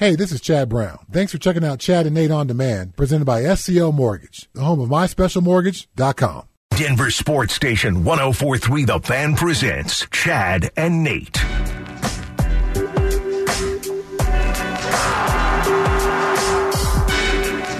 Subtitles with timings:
[0.00, 0.98] Hey, this is Chad Brown.
[1.12, 4.80] Thanks for checking out Chad and Nate on Demand, presented by SCL Mortgage, the home
[4.80, 6.44] of myspecialmortgage.com.
[6.70, 11.36] Denver Sports Station 1043 The Fan presents Chad and Nate.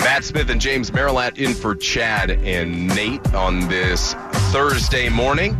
[0.01, 4.13] Matt Smith and James Merilatt in for Chad and Nate on this
[4.53, 5.57] Thursday morning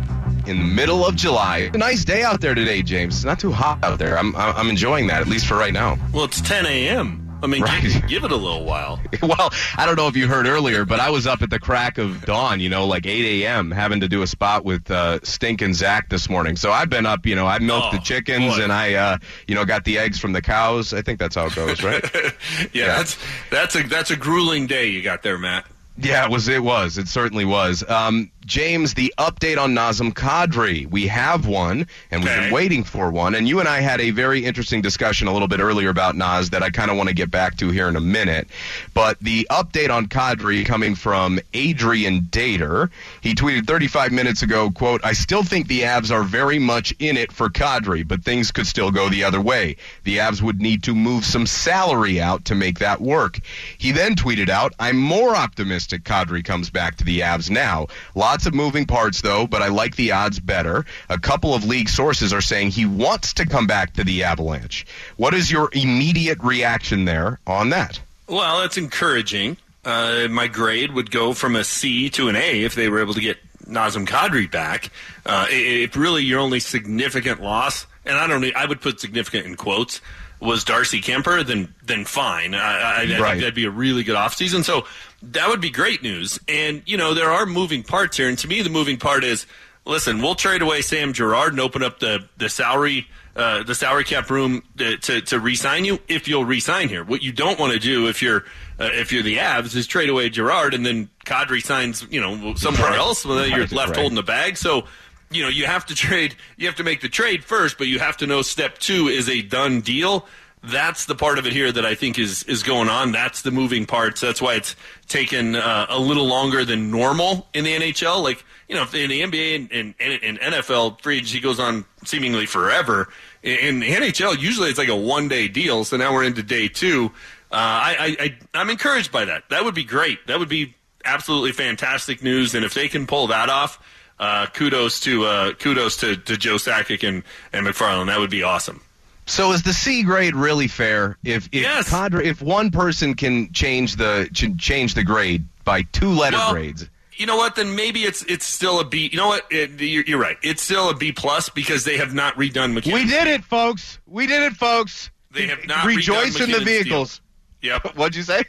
[0.47, 1.69] in the middle of July.
[1.73, 3.15] A nice day out there today, James.
[3.15, 4.17] It's not too hot out there.
[4.17, 5.97] I'm, I'm enjoying that, at least for right now.
[6.13, 7.17] Well, it's 10 a.m.
[7.43, 7.81] I mean, Right.
[7.81, 8.99] give, give it a little while.
[9.23, 11.97] Well, I don't know if you heard earlier, but I was up at the crack
[11.97, 15.61] of dawn, you know, like 8 a.m., having to do a spot with uh, Stink
[15.61, 16.55] and Zach this morning.
[16.55, 18.63] So I've been up, you know, I milked Oh, the chickens boy.
[18.63, 19.17] and I, uh,
[19.47, 20.93] you know, got the eggs from the cows.
[20.93, 22.03] I think that's how it goes, right?
[22.13, 22.31] Yeah,
[22.73, 22.85] Yeah.
[22.97, 23.17] that's
[23.49, 25.65] that's a that's a grueling day you got there, Matt.
[25.97, 26.47] Yeah, it was.
[26.47, 26.97] It was.
[26.97, 27.83] It certainly was.
[27.87, 30.89] Um, James, the update on Nazem Kadri.
[30.89, 33.35] We have one, and we've been waiting for one.
[33.35, 36.49] And you and I had a very interesting discussion a little bit earlier about Nas
[36.49, 38.47] that I kind of want to get back to here in a minute.
[38.93, 42.89] But the update on Kadri coming from Adrian Dater.
[43.21, 47.17] He tweeted 35 minutes ago, quote, I still think the Avs are very much in
[47.17, 49.75] it for Kadri, but things could still go the other way.
[50.03, 53.39] The Avs would need to move some salary out to make that work.
[53.77, 57.87] He then tweeted out, I'm more optimistic Kadri comes back to the Avs now.
[58.15, 60.85] Lots of moving parts, though, but I like the odds better.
[61.09, 64.85] A couple of league sources are saying he wants to come back to the Avalanche.
[65.17, 67.99] What is your immediate reaction there on that?
[68.27, 69.57] Well, that's encouraging.
[69.83, 73.13] Uh, my grade would go from a C to an A if they were able
[73.15, 74.89] to get Nazem Kadri back.
[75.25, 75.47] Uh,
[75.95, 79.99] really your only significant loss, and I don't, I would put significant in quotes,
[80.39, 82.55] was Darcy Kuemper, then then fine.
[82.55, 83.29] I, I, I Right.
[83.31, 84.63] think that'd be a really good offseason.
[84.63, 84.85] So
[85.21, 86.39] that would be great news.
[86.47, 89.45] And you know there are moving parts here, and to me the moving part is,
[89.85, 93.07] listen, we'll trade away Sam Girard and open up the the salary.
[93.33, 97.01] Uh, the salary cap room to, to, to re-sign you if you'll re-sign here.
[97.01, 98.43] What you don't want to do if you're
[98.77, 102.55] uh, if you're the Avs is trade away Girard and then Kadri signs you know
[102.55, 102.99] somewhere Right.
[102.99, 103.25] else.
[103.25, 103.99] Well, then you're Right, left right.
[103.99, 104.57] holding the bag.
[104.57, 104.83] So
[105.29, 106.35] you know you have to trade.
[106.57, 109.29] You have to make the trade first, but you have to know step two is
[109.29, 110.27] a done deal.
[110.63, 113.11] That's the part of it here that I think is is going on.
[113.11, 114.21] That's the moving parts.
[114.21, 114.75] That's why it's
[115.07, 118.21] taken uh, a little longer than normal in the NHL.
[118.21, 122.45] Like you know, in the NBA and, and, and NFL, free agency goes on seemingly
[122.45, 123.09] forever.
[123.41, 125.83] In, in the NHL, usually it's like a one day deal.
[125.83, 127.11] So now we're into day two.
[127.51, 129.43] Uh, I, I, I I'm encouraged by that.
[129.49, 130.27] That would be great.
[130.27, 132.53] That would be absolutely fantastic news.
[132.53, 133.83] And if they can pull that off,
[134.19, 138.05] uh, kudos to uh, kudos to, to Joe Sakic and and MacFarland.
[138.05, 138.81] That would be awesome.
[139.25, 141.17] So is the C grade really fair?
[141.23, 141.91] If if Yes.
[141.93, 146.89] If one person can change the ch- change the grade by two letter Well, grades,
[147.15, 147.55] You know what?
[147.55, 149.09] Then maybe it's it's still a B.
[149.11, 149.45] You know what?
[149.51, 150.37] It, you're, you're right.
[150.41, 152.99] It's still a B plus because they have not redone MacKinnon.
[152.99, 153.99] we did it, folks.
[154.07, 155.11] We did it, folks.
[155.31, 157.21] They have not rejoice redone in the vehicles.
[157.61, 157.95] Yep.
[157.95, 158.39] What'd you say?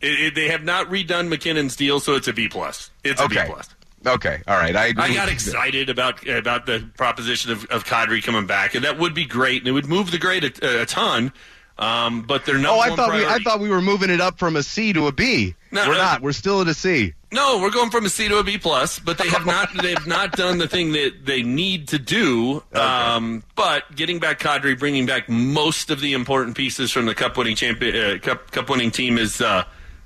[0.00, 2.90] It, it, they have not redone MacKinnon's deal, so it's a B plus.
[3.04, 3.68] It's a B plus.
[4.06, 4.74] Okay, all right.
[4.74, 4.94] I.
[4.96, 9.14] I got excited about about the proposition of, of Kadri coming back, and that would
[9.14, 11.32] be great, and it would move the grade a, a ton.
[11.80, 12.76] Um, but they're not.
[12.76, 15.06] Oh, I thought we I thought we were moving it up from a C to
[15.06, 15.54] a B.
[15.72, 15.98] No, we're no.
[15.98, 16.20] not.
[16.20, 17.14] We're still at a C.
[17.32, 19.94] No, we're going from a C to a B plus, but they have not they
[19.94, 22.62] have not done the thing that they need to do.
[22.74, 27.36] Um, but getting back Kadri, bringing back most of the important pieces from the cup
[27.38, 29.64] winning champion uh, cup cup winning team is uh,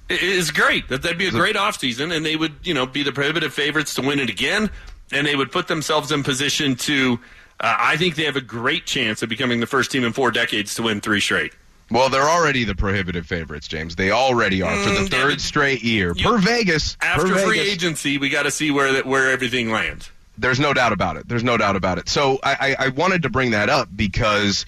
[0.08, 0.88] is great.
[0.88, 3.94] That that'd be a great offseason, and they would you know be the prohibitive favorites
[3.94, 4.70] to win it again,
[5.12, 7.18] and they would put themselves in position to.
[7.60, 10.30] Uh, I think they have a great chance of becoming the first team in four
[10.32, 11.52] decades to win three straight.
[11.90, 13.94] Well, they're already the prohibitive favorites, James.
[13.94, 16.96] They already are for the Mm, third straight year you- per Vegas.
[17.00, 17.72] After per free Vegas.
[17.74, 20.10] agency, we got to see where that where everything lands.
[20.36, 21.28] There's no doubt about it.
[21.28, 22.08] There's no doubt about it.
[22.08, 24.66] So I, I, I wanted to bring that up because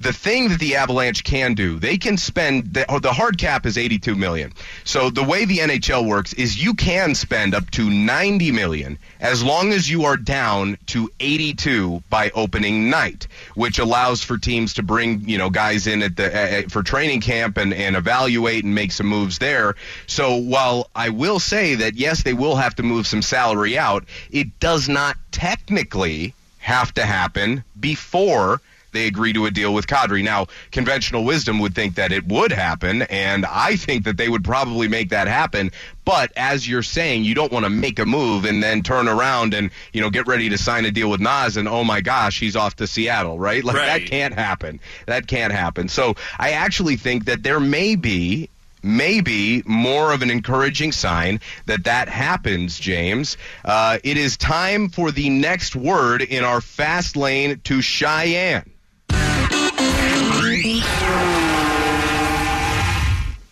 [0.00, 3.76] the thing that the Avalanche can do, they can spend the, the hard cap is
[3.76, 4.52] 82 million.
[4.84, 9.42] So the way the NHL works is you can spend up to 90 million as
[9.42, 14.82] long as you are down to 82 by opening night, which allows for teams to
[14.82, 18.92] bring you know guys in at the for training camp and, and evaluate and make
[18.92, 19.76] some moves there.
[20.06, 24.04] So while I will say that yes, they will have to move some salary out,
[24.30, 30.22] it does not technically have to happen before they agree to a deal with Kadri.
[30.24, 34.44] Now, conventional wisdom would think that it would happen, and I think that they would
[34.44, 35.70] probably make that happen.
[36.04, 39.54] But as you're saying, you don't want to make a move and then turn around
[39.54, 42.40] and you know get ready to sign a deal with Nas, and oh my gosh,
[42.40, 43.64] he's off to Seattle, right?
[43.70, 44.80] Like that can't happen.
[45.06, 45.88] That can't happen.
[45.88, 48.48] So I actually think that there may be
[48.82, 53.36] maybe more of an encouraging sign that that happens, James.
[53.64, 58.68] Uh, it is time for the next word in our fast lane to Cheyenne.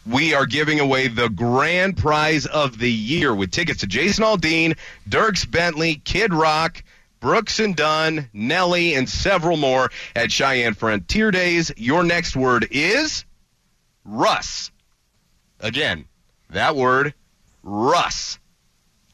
[0.07, 4.77] We are giving away the grand prize of the year with tickets to Jason Aldean,
[5.09, 6.83] Dierks Bentley, Kid Rock,
[7.21, 11.73] Brooks and Dunn, Nelly, and several more at Cheyenne Frontier Days.
[11.77, 13.25] Your next word is
[14.05, 14.71] Russ.
[15.61, 16.07] Again,
[16.51, 17.15] that word,
[17.63, 18.39] Russ.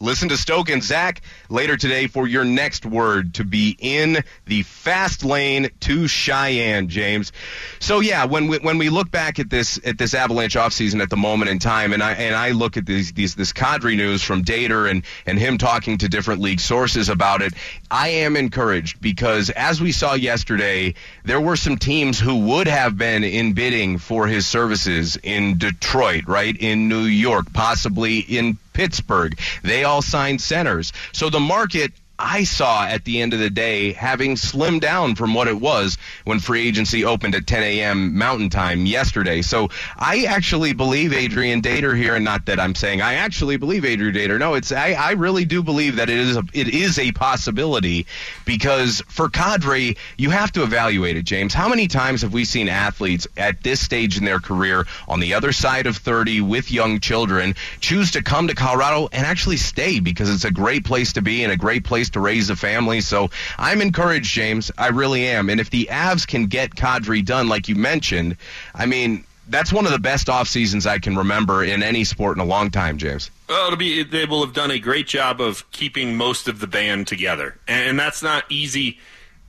[0.00, 4.62] Listen to Stoke and Zach later today for your next word to be in the
[4.64, 7.30] fast lane to Cheyenne, James.
[7.78, 11.10] So yeah, when we when we look back at this at this Avalanche offseason at
[11.10, 14.20] the moment in time, and I and I look at these these this Kadri news
[14.20, 17.54] from Dater and and him talking to different league sources about it,
[17.88, 20.94] I am encouraged because as we saw yesterday,
[21.24, 26.24] there were some teams who would have been in bidding for his services in Detroit,
[26.26, 29.38] right, in New York, possibly in Pittsburgh.
[29.62, 30.92] They all signed centers.
[31.12, 35.34] So the market I saw at the end of the day having slimmed down from
[35.34, 38.16] what it was when free agency opened at 10 a.m.
[38.16, 39.42] Mountain Time yesterday.
[39.42, 43.84] So I actually believe Adrian Dater here, and not that I'm saying I actually believe
[43.84, 44.38] Adrian Dater.
[44.38, 48.06] No, it's I, I really do believe that it is a, it is a possibility
[48.44, 51.52] because for Kadri you have to evaluate it, James.
[51.52, 55.34] How many times have we seen athletes at this stage in their career on the
[55.34, 59.98] other side of 30 with young children choose to come to Colorado and actually stay
[59.98, 63.00] because it's a great place to be and a great place to raise a family.
[63.00, 64.70] So I'm encouraged, James.
[64.76, 65.48] I really am.
[65.48, 68.36] And if the Avs can get Kadri done, like you mentioned,
[68.74, 72.36] I mean, that's one of the best off seasons I can remember in any sport
[72.36, 73.30] in a long time, James.
[73.48, 76.66] Well, it'll be they will have done a great job of keeping most of the
[76.66, 78.98] band together, and that's not easy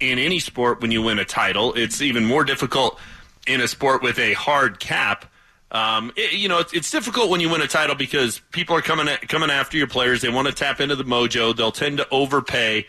[0.01, 1.73] in any sport when you win a title.
[1.75, 2.99] It's even more difficult
[3.47, 5.25] in a sport with a hard cap.
[5.75, 8.81] Um, it, you know, it's, it's, difficult when you win a title because people are
[8.81, 10.21] coming at, coming after your players.
[10.21, 11.53] They want to tap into the mojo.
[11.53, 12.87] They'll tend to overpay,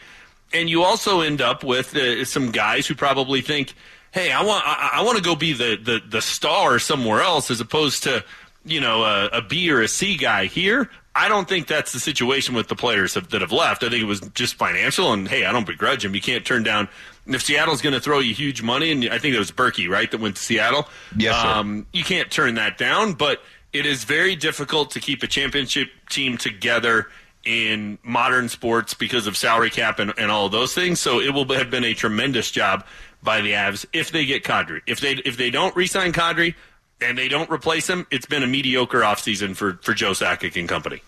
[0.55, 3.75] and you also end up with uh, some guys who probably think,
[4.13, 7.51] "Hey, I want I, I want to go be the, the the star somewhere else,"
[7.51, 8.25] as opposed to
[8.65, 10.89] you know a, a B or a C guy here.
[11.13, 13.83] I don't think that's the situation with the players that have left.
[13.83, 16.15] I think it was just financial, and hey, I don't begrudge him.
[16.15, 16.89] You can't turn down
[17.27, 20.11] if Seattle's going to throw you huge money, and I think it was Berkey, right,
[20.11, 20.89] that went to Seattle.
[21.17, 21.49] Yes, sir.
[21.49, 23.43] Um, you can't turn that down, but
[23.73, 27.07] it is very difficult to keep a championship team together
[27.45, 31.01] in modern sports because of salary cap and, and all those things.
[31.01, 32.85] So it will have been a tremendous job
[33.23, 34.81] by the Avs if they get Kadri.
[34.87, 36.55] If they if they don't re-sign Kadri
[37.01, 40.69] and they don't replace him, it's been a mediocre offseason for for Joe Sakic and
[40.69, 41.03] company.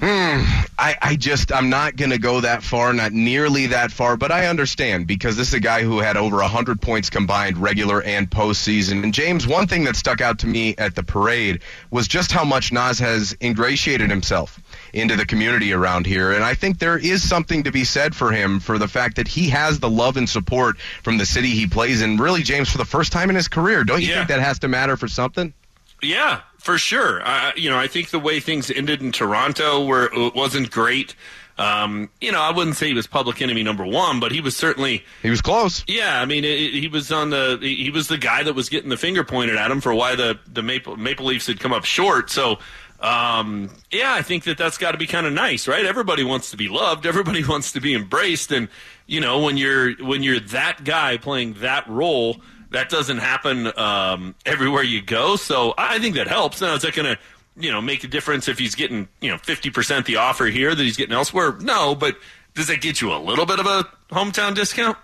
[0.00, 0.42] Hmm.
[0.78, 4.30] I, I just I'm not going to go that far, not nearly that far, but
[4.30, 8.30] I understand because this is a guy who had over 100 points combined, regular and
[8.30, 9.02] postseason.
[9.02, 12.44] And James, one thing that stuck out to me at the parade was just how
[12.44, 14.60] much Nas has ingratiated himself
[14.92, 16.32] into the community around here.
[16.32, 19.26] And I think there is something to be said for him for the fact that
[19.26, 22.18] he has the love and support from the city he plays in.
[22.18, 24.18] Really, James, for the first time in his career, don't you yeah.
[24.18, 25.52] think that has to matter for something?
[26.00, 27.22] Yeah, for sure.
[27.24, 31.14] I, you know, I think the way things ended in Toronto, where it wasn't great.
[31.56, 34.56] Um, you know, I wouldn't say he was public enemy number one, but he was
[34.56, 35.84] certainly he was close.
[35.88, 38.90] Yeah, I mean, it, he was on the he was the guy that was getting
[38.90, 41.84] the finger pointed at him for why the the Maple Maple Leafs had come up
[41.84, 42.30] short.
[42.30, 42.58] So.
[43.00, 45.86] Um, yeah, I think that that's got to be kind of nice, right?
[45.86, 47.06] Everybody wants to be loved.
[47.06, 48.50] Everybody wants to be embraced.
[48.50, 48.66] And,
[49.06, 52.38] you know, when you're, when you're that guy playing that role,
[52.70, 55.36] that doesn't happen um, everywhere you go.
[55.36, 56.60] So I think that helps.
[56.60, 57.18] Now, is that going to
[57.56, 60.74] you know make a difference if he's getting you know fifty percent the offer here
[60.74, 61.56] that he's getting elsewhere?
[61.60, 62.16] No, but
[62.54, 64.96] does that get you a little bit of a hometown discount?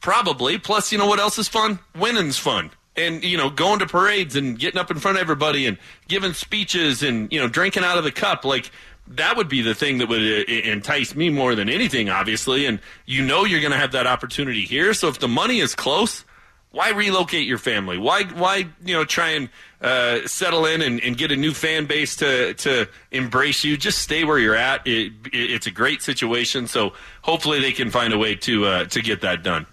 [0.00, 0.58] Probably.
[0.58, 1.78] Plus, you know what else is fun?
[1.96, 2.70] Winning's fun.
[2.96, 6.32] And you know, going to parades and getting up in front of everybody and giving
[6.32, 8.70] speeches and you know drinking out of the cup, like
[9.08, 12.66] that would be the thing that would uh, entice me more than anything, obviously.
[12.66, 14.94] And you know, you're going to have that opportunity here.
[14.94, 16.24] So if the money is close,
[16.70, 17.98] why relocate your family?
[17.98, 19.48] Why why you know try and
[19.80, 23.76] uh, settle in and, and, get a new fan base to to embrace you?
[23.76, 24.86] Just stay where you're at.
[24.86, 26.66] It, it, it's a great situation.
[26.66, 26.92] So
[27.22, 29.66] hopefully they can find a way to uh, to get that done.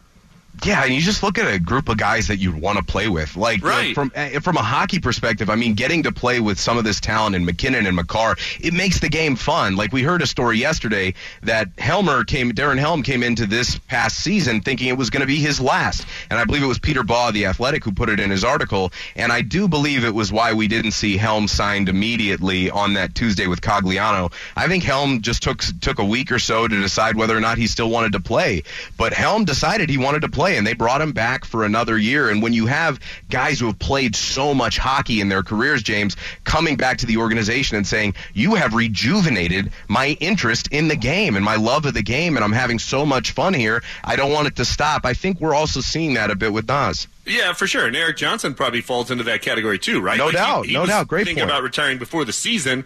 [0.62, 3.10] Yeah, and you just look at a group of guys that you'd want to play
[3.10, 3.36] with.
[3.36, 3.88] Like, right.
[3.88, 6.84] like from eh, from a hockey perspective, I mean, getting to play with some of
[6.84, 9.76] this talent in MacKinnon and Makar, it makes the game fun.
[9.76, 14.20] Like we heard a story yesterday that Helmer came, Darren Helm came into this past
[14.20, 17.04] season thinking it was going to be his last, and I believe it was Peter
[17.04, 18.94] Baugh, the Athletic, who put it in his article.
[19.16, 23.16] And I do believe it was why we didn't see Helm signed immediately on that
[23.16, 24.32] Tuesday with Cogliano.
[24.56, 27.58] I think Helm just took took a week or so to decide whether or not
[27.58, 28.64] he still wanted to play,
[28.98, 31.98] but Helm decided he wanted to play play, and they brought him back for another
[31.98, 32.30] year.
[32.30, 36.18] And when you have guys who have played so much hockey in their careers, James,
[36.44, 41.36] coming back to the organization and saying, "You have rejuvenated my interest in the game
[41.38, 43.82] and my love of the game, and I'm having so much fun here.
[44.04, 46.68] I don't want it to stop." I think we're also seeing that a bit with
[46.68, 47.08] Nas.
[47.26, 47.88] Yeah, for sure.
[47.88, 50.18] And Erik Johnson probably falls into that category too, right?
[50.18, 51.08] No Like, doubt, He, he no doubt.
[51.08, 51.52] Great thinking point.
[51.52, 52.84] about retiring before the season,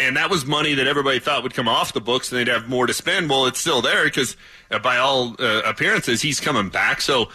[0.00, 2.68] and that was money that everybody thought would come off the books, and they'd have
[2.68, 3.30] more to spend.
[3.30, 4.36] Well, it's still there because,
[4.70, 7.00] uh, by all uh, appearances, he's coming back.
[7.00, 7.28] So,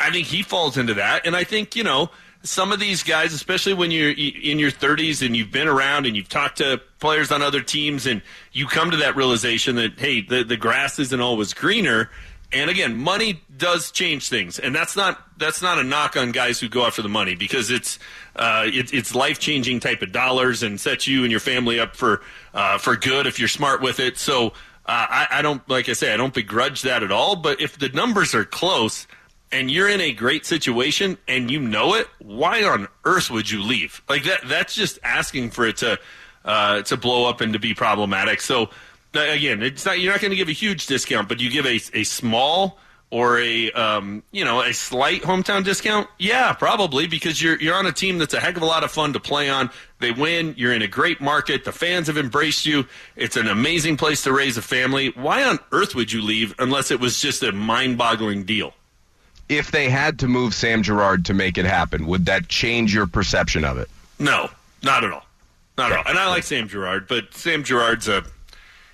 [0.00, 2.10] I think he falls into that, and I think you know
[2.42, 6.16] some of these guys, especially when you're in your 30s and you've been around and
[6.16, 8.22] you've talked to players on other teams, and
[8.52, 12.10] you come to that realization that hey, the the grass isn't always greener.
[12.50, 16.58] And again, money does change things, and that's not that's not a knock on guys
[16.58, 17.98] who go after the money because it's
[18.36, 21.94] uh, it, it's life changing type of dollars and sets you and your family up
[21.94, 22.22] for
[22.54, 24.16] uh, for good if you're smart with it.
[24.16, 24.50] So uh,
[24.86, 27.36] I, I don't like I say I don't begrudge that at all.
[27.36, 29.06] But if the numbers are close
[29.52, 33.62] and you're in a great situation and you know it, why on earth would you
[33.62, 34.00] leave?
[34.08, 35.98] Like that that's just asking for it to
[36.46, 38.40] uh, to blow up and to be problematic.
[38.40, 38.70] So
[39.14, 41.80] again, it's not you're not going to give a huge discount, but you give a
[41.94, 42.78] a small
[43.10, 46.08] or a um, you know a slight hometown discount.
[46.18, 48.90] Yeah, probably because you're you're on a team that's a heck of a lot of
[48.90, 49.70] fun to play on.
[49.98, 50.54] They win.
[50.56, 51.64] You're in a great market.
[51.64, 52.86] The fans have embraced you.
[53.16, 55.08] It's an amazing place to raise a family.
[55.10, 58.74] Why on earth would you leave unless it was just a mind-boggling deal?
[59.48, 63.06] If they had to move Sam Girard to make it happen, would that change your
[63.06, 63.88] perception of it?
[64.18, 64.50] No,
[64.82, 65.24] not at all.
[65.78, 66.04] Not at all.
[66.06, 68.24] And I like Sam Girard, but Sam Girard's a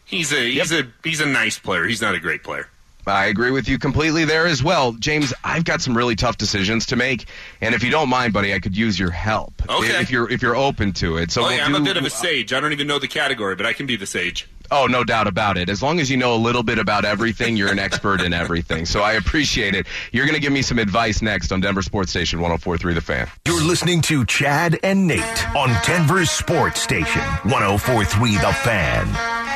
[0.04, 1.84] he's a he's a he's a nice player.
[1.86, 2.68] He's not a great player.
[3.06, 4.92] I agree with you completely there as well.
[4.92, 7.26] James, I've got some really tough decisions to make,
[7.60, 9.52] and if you don't mind, buddy, I could use your help.
[9.68, 10.00] Okay.
[10.00, 11.30] If you're if you're open to it.
[11.30, 12.52] So Oh we'll yeah, I'm a bit of a uh, sage.
[12.52, 14.48] I don't even know the category, but I can be the sage.
[14.70, 15.68] Oh, no doubt about it.
[15.68, 18.86] As long as you know a little bit about everything, you're an expert in everything.
[18.86, 19.86] So I appreciate it.
[20.10, 23.28] You're going to give me some advice next on Denver Sports Station 1043 The Fan.
[23.46, 29.53] You're listening to Chad and Nate on Denver Sports Station 1043 The Fan.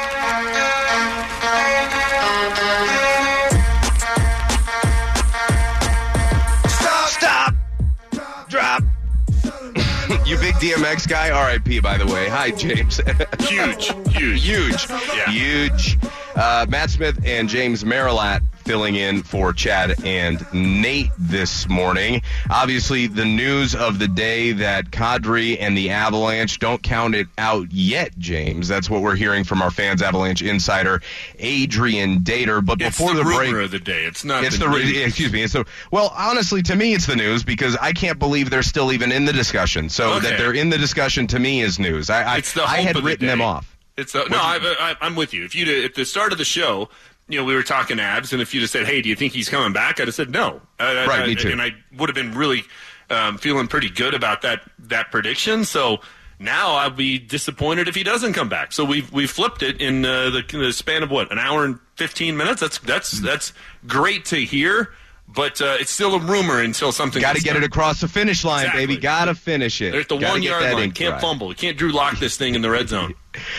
[10.60, 11.28] DMX guy?
[11.52, 12.28] RIP, by the way.
[12.28, 13.00] Hi, James.
[13.48, 14.88] Huge, huge, Huge.
[14.90, 15.30] Yeah.
[15.30, 15.98] Huge.
[16.34, 22.20] Uh, Matt Smith and James Merilatt filling in for Chad and Nate this morning.
[22.50, 27.72] Obviously, the news of the day that Kadri and the Avalanche don't count it out
[27.72, 28.68] yet, James.
[28.68, 31.00] That's what we're hearing from our fans, Avalanche insider
[31.38, 32.62] Adrian Dater.
[32.62, 34.04] But It's before the, the, break, of the day.
[34.04, 34.44] It's not.
[34.44, 35.44] it's the, the, excuse me.
[35.44, 38.92] It's the well, honestly, to me, it's the news because I can't believe they're still
[38.92, 39.88] even in the discussion.
[39.88, 40.28] So Okay.
[40.28, 42.10] that they're in the discussion to me is news.
[42.10, 43.78] I I, I had of the written them off.
[43.96, 45.44] It's the, no, I, I, I'm with you.
[45.46, 46.90] If you at the start of the show,
[47.28, 49.32] you know, we were talking abs, and if you'd have said, "Hey, do you think
[49.32, 50.60] he's coming back?" I'd have said no.
[50.78, 51.50] I- Right, I- me too.
[51.50, 52.64] And I would have been really
[53.10, 55.64] um, feeling pretty good about that that prediction.
[55.64, 56.00] So
[56.38, 58.72] now I'll be disappointed if he doesn't come back.
[58.72, 61.78] So we've we flipped it in uh, the, the span of what an hour and
[61.96, 62.60] 15 minutes.
[62.60, 63.52] That's that's that's
[63.86, 64.90] great to hear.
[65.30, 67.20] But uh, it's still a rumor until something.
[67.20, 67.62] Got to get done.
[67.62, 68.86] it across the finish line, Exactly.
[68.86, 69.00] baby.
[69.00, 69.92] Got to finish it.
[69.92, 70.90] There's the Gotta one yard line.
[70.92, 71.20] Can't dry.
[71.20, 71.52] fumble.
[71.52, 73.12] Can't Drew lock this thing in the red zone.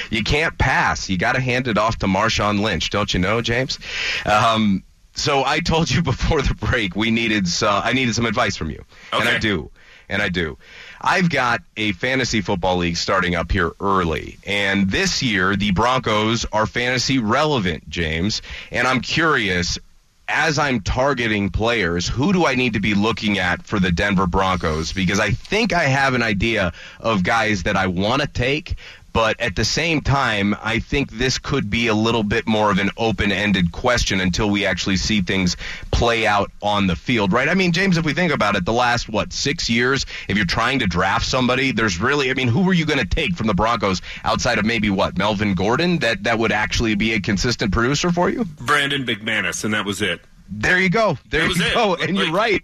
[0.09, 1.09] You can't pass.
[1.09, 3.79] You got to hand it off to Marshawn Lynch, don't you know, James?
[4.25, 4.83] Um,
[5.15, 7.47] so I told you before the break we needed.
[7.61, 9.69] Uh, I needed some advice from you, and I do,
[10.07, 10.57] and I do.
[11.01, 16.45] I've got a fantasy football league starting up here early, and this year the Broncos
[16.51, 18.41] are fantasy relevant, James.
[18.71, 19.79] And I'm curious,
[20.27, 24.27] as I'm targeting players, who do I need to be looking at for the Denver
[24.27, 24.93] Broncos?
[24.93, 28.75] Because I think I have an idea of guys that I want to take,
[29.13, 32.79] but at the same time, I think this could be a little bit more of
[32.79, 35.57] an open ended question until we actually see things
[35.91, 37.49] play out on the field, right?
[37.49, 40.45] I mean, James, if we think about it, the last, what, six years, if you're
[40.45, 43.47] trying to draft somebody, there's really, I mean, who are you going to take from
[43.47, 47.71] the Broncos outside of maybe what, Melvin Gordon, that, that would actually be a consistent
[47.71, 48.45] producer for you?
[48.45, 50.21] Brandon McManus, and that was it.
[50.49, 51.17] There you go.
[51.29, 51.73] There you it.
[51.73, 51.89] go.
[51.89, 52.61] Like- And you're right.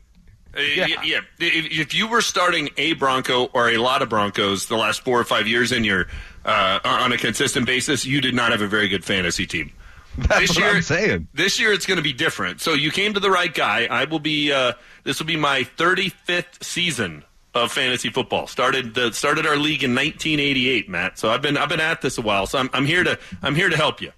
[0.57, 0.85] Uh, yeah.
[1.03, 1.19] yeah.
[1.37, 5.19] If, if you were starting a Bronco or a lot of Broncos the last four
[5.19, 6.07] or five years in your
[6.45, 9.71] uh, on a consistent basis, you did not have a very good fantasy team.
[10.17, 11.27] That's this what year, I'm saying.
[11.33, 12.61] This year it's going to be different.
[12.61, 13.87] So you came to the right guy.
[13.89, 14.51] I will be.
[14.51, 14.73] Uh,
[15.03, 18.47] this will be my 35th season of fantasy football.
[18.47, 21.19] Started the started our league in 1988, Matt.
[21.19, 22.47] So I've been I've been at this a while.
[22.47, 24.11] So I'm, I'm here to I'm here to help you.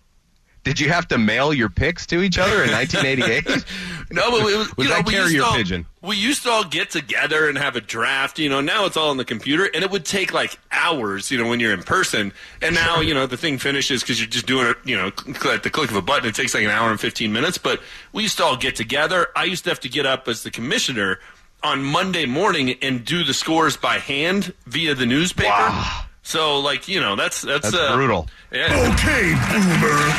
[0.67, 3.65] Did you have to mail your picks to each other in 1988?
[4.11, 5.85] no, but it was, was you know, that we carrier to all- pigeon?
[6.01, 8.37] We used to all get together and have a draft.
[8.37, 11.31] You know, now it's all on the computer, and it would take like hours.
[11.31, 14.27] You know, when you're in person, and now you know the thing finishes because you're
[14.27, 14.75] just doing it.
[14.83, 17.31] You know, at the click of a button, it takes like an hour and 15
[17.31, 17.57] minutes.
[17.57, 17.79] But
[18.11, 19.27] we used to all get together.
[19.37, 21.21] I used to have to get up as the commissioner
[21.63, 25.47] on Monday morning and do the scores by hand via the newspaper.
[25.49, 26.06] Wow.
[26.27, 28.27] So, like, you know, that's that's, That's uh, brutal.
[28.51, 28.91] Yeah.
[28.93, 30.11] Okay, boomer.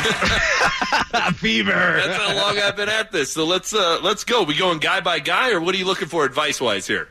[1.33, 2.01] Fever.
[2.03, 3.31] That's how long I've been at this.
[3.31, 4.41] So let's uh, let's go.
[4.41, 7.09] We going guy by guy, or what are you looking for advice wise here?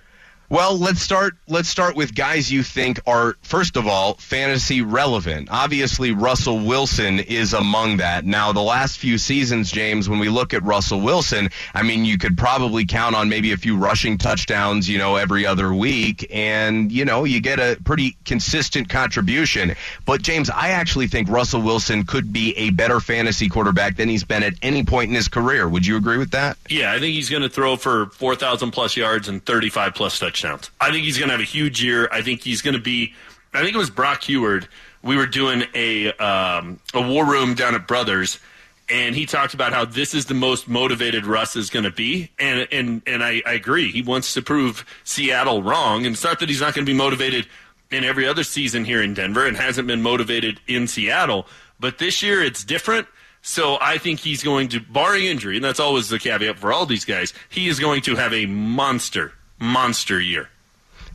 [0.51, 1.37] Well, let's start.
[1.47, 5.49] Let's start with guys you think are first of all fantasy relevant.
[5.51, 8.25] Obviously, Russell Wilson is among that.
[8.25, 12.17] Now, the last few seasons, James, when we look at Russell Wilson, I mean, you
[12.17, 16.91] could probably count on maybe a few rushing touchdowns, you know, every other week, and
[16.91, 19.75] you know, you get a pretty consistent contribution.
[20.07, 24.25] But James, I actually think Russell Wilson could be a better fantasy quarterback than he's
[24.25, 25.69] been at any point in his career.
[25.69, 26.57] Would you agree with that?
[26.71, 29.95] Yeah, I think he's going to throw for four thousand plus yards and thirty five
[29.95, 30.38] plus touchdowns.
[30.81, 32.09] I think he's going to have a huge year.
[32.13, 33.15] I think he's going to be.
[33.55, 34.69] I think it was Brock Huard.
[35.03, 38.39] We were doing a um, a war room down at Brothers.
[38.91, 42.31] And he talked about how this is the most motivated Russ is going to be,
[42.39, 43.93] and and and I, I agree.
[43.93, 46.97] He wants to prove Seattle wrong, and it's not that he's not going to be
[46.97, 47.47] motivated
[47.91, 51.47] in every other season here in Denver and hasn't been motivated in Seattle.
[51.79, 53.07] But this year it's different.
[53.43, 56.87] So I think he's going to, barring injury, and that's always the caveat for all
[56.87, 60.49] these guys, he is going to have a monster, monster year.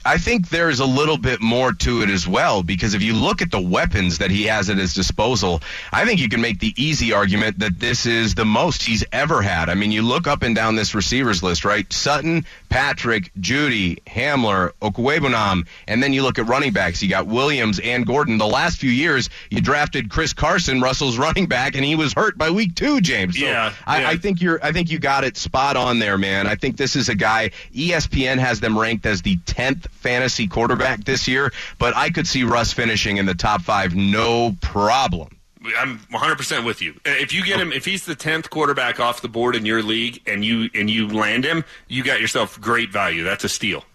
[0.05, 3.41] I think there's a little bit more to it as well because if you look
[3.41, 6.74] at the weapons that he has at his disposal, I think you can make the
[6.75, 9.69] easy argument that this is the most he's ever had.
[9.69, 11.91] I mean, you look up and down this receivers list, right?
[11.91, 17.01] Sutton, Patrick, Jeudy, Hamler, Okwuegbunam, and then you look at running backs.
[17.01, 18.38] You got Williams and Gordon.
[18.38, 22.38] The last few years, you drafted Chris Carson, Russell's running back, and he was hurt
[22.38, 23.39] by week two, James.
[23.39, 24.10] So Yeah, I, yeah.
[24.10, 24.63] I think you're.
[24.63, 26.48] I think you got it spot on there, man.
[26.48, 27.51] I think this is a guy.
[27.74, 32.43] ESPN has them ranked as the tenth fantasy quarterback this year, but I could see
[32.43, 35.29] Russ finishing in the top five, no problem.
[35.77, 36.91] I'm 100% with you.
[37.05, 39.81] Uh, if you get him, if he's the 10th quarterback off the board in your
[39.81, 43.24] league and you and you land him, you got yourself great value.
[43.24, 43.86] That's a steal.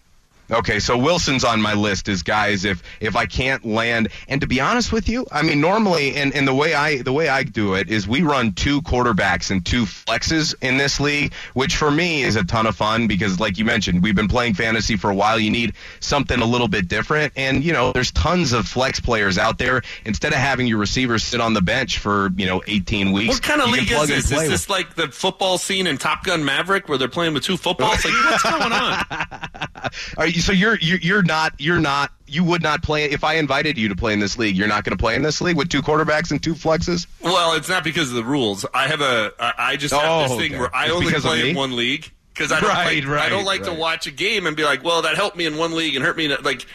[0.51, 4.47] Okay, so Wilson's on my list as guys if if I can't land and to
[4.47, 7.43] be honest with you, I mean normally and, and the way I the way I
[7.43, 11.91] do it is we run two quarterbacks and two flexes in this league, which for
[11.91, 15.09] me is a ton of fun because like you mentioned, we've been playing fantasy for
[15.09, 15.39] a while.
[15.39, 19.37] You need something a little bit different and you know, there's tons of flex players
[19.37, 19.81] out there.
[20.05, 23.35] Instead of having your receivers sit on the bench for, you know, 18 weeks.
[23.35, 24.25] What kind of league is this?
[24.25, 27.43] Is with- this like the football scene in Top Gun Maverick where they're playing with
[27.43, 28.03] two footballs?
[28.03, 29.05] Like, what's going on?
[30.17, 33.35] Are you, so you're, you're you're not you're not you would not play if I
[33.35, 34.55] invited you to play in this league.
[34.55, 37.07] You're not going to play in this league with two quarterbacks and two flexes.
[37.21, 38.65] Well, it's not because of the rules.
[38.73, 40.59] I have a I just have Oh, this thing okay.
[40.59, 43.39] where I It's only play in one league because I don't Right, like, I don't
[43.39, 45.75] right, like to watch a game and be like, well, that helped me in one
[45.75, 46.65] league and hurt me in like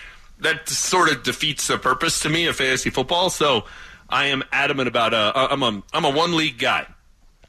[0.41, 3.31] that sort of defeats the purpose to me of fantasy football.
[3.31, 3.65] So
[4.09, 6.87] I am adamant about uh, I'm a I'm a one league guy.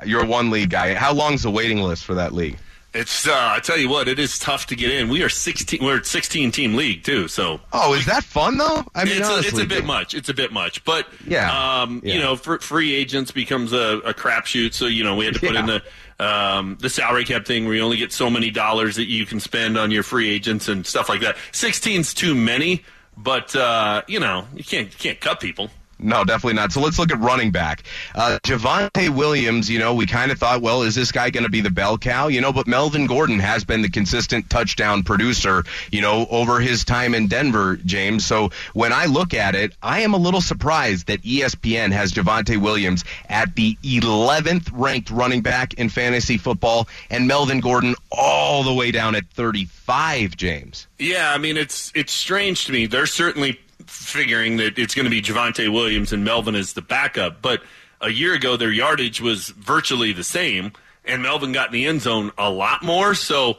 [0.05, 0.93] You're a one league guy.
[0.93, 2.57] How long's the waiting list for that league?
[2.95, 5.09] It's uh, I tell you what, it is tough to get in.
[5.09, 8.85] We are 16 we're 16 team league too, so Oh, is that fun though?
[8.95, 10.13] I mean, it's, a, it's a bit much.
[10.13, 12.13] It's a bit much, but Yeah, um, yeah.
[12.13, 14.73] you know, free agents becomes a, a crapshoot.
[14.73, 15.83] So you know, we had to put in the
[16.19, 19.41] um, the salary cap thing where you only get so many dollars that you can
[19.41, 21.35] spend on your free agents and stuff like that.
[21.51, 22.85] 16's too many,
[23.17, 25.69] but uh, you know, you can't you can't cut people.
[25.97, 26.71] No, definitely not.
[26.71, 27.83] So let's look at running back.
[28.13, 31.49] Uh, Javonte Williams, you know, we kind of thought, well, is this guy going to
[31.49, 32.27] be the bell cow?
[32.27, 36.83] You know, but Melvin Gordon has been the consistent touchdown producer, you know, over his
[36.83, 38.25] time in Denver, James.
[38.25, 42.57] So when I look at it, I am a little surprised that ESPN has Javonte
[42.61, 48.73] Williams at the 11th ranked running back in fantasy football and Melvin Gordon all the
[48.73, 50.87] way down at 35, James.
[50.99, 52.85] Yeah, I mean it's it's strange to me.
[52.85, 57.41] They're certainly figuring that it's going to be Javonte Williams and Melvin as the backup,
[57.41, 57.61] but
[58.01, 60.73] a year ago their yardage was virtually the same,
[61.05, 63.15] and Melvin got in the end zone a lot more.
[63.15, 63.57] So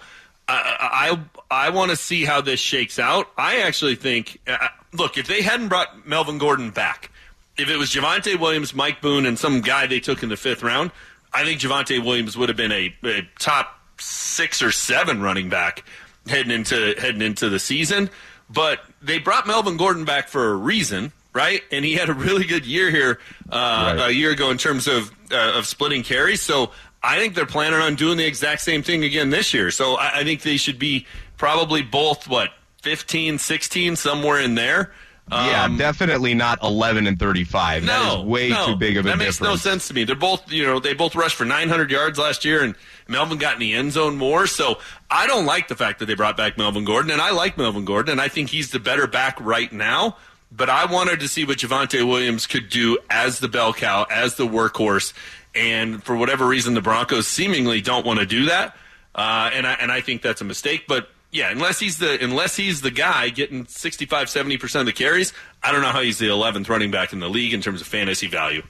[0.49, 1.19] I
[1.51, 3.31] I, I want to see how this shakes out.
[3.37, 7.11] I actually think, uh, look, if they hadn't brought Melvin Gordon back,
[7.57, 10.62] if it was Javonte Williams, Mike Boone, and some guy they took in the fifth
[10.62, 10.91] round,
[11.33, 15.85] I think Javonte Williams would have been a, a top six or seven running back
[16.29, 18.11] heading into heading into the season.
[18.48, 21.62] But they brought Melvin Gordon back for a reason, right?
[21.72, 23.18] And he had a really good year here
[23.50, 24.11] uh, Right.
[24.11, 26.40] a year ago in terms of uh, of splitting carries.
[26.42, 26.70] So
[27.02, 29.70] I think they're planning on doing the exact same thing again this year.
[29.72, 31.06] So I, I think they should be
[31.37, 32.50] probably both what
[32.82, 34.92] 15, 16, somewhere in there.
[35.30, 37.85] yeah, Um, definitely not 11 and 35.
[37.85, 38.66] that no, is way no.
[38.66, 39.18] too big of a difference.
[39.18, 39.40] that difference.
[39.40, 40.04] makes no sense to me.
[40.04, 42.76] They're both, you know, they both rushed for 900 yards last year, and
[43.09, 44.47] Melvin got in the end zone more.
[44.47, 44.79] So
[45.11, 47.85] I don't like the fact that they brought back Melvin Gordon, and I like Melvin
[47.85, 50.16] Gordon, and I think he's the better back right now.
[50.53, 54.37] But I wanted to see what Javonte Williams could do as the bell cow, as
[54.37, 55.12] the workhorse,
[55.55, 58.77] and for whatever reason, the Broncos seemingly don't want to do that,
[59.14, 60.85] uh, and I and I think that's a mistake.
[60.87, 65.33] But yeah, unless he's the unless he's the guy getting 65 70% of the carries,
[65.62, 67.87] I don't know how he's the 11th running back in the league in terms of
[67.87, 68.62] fantasy value.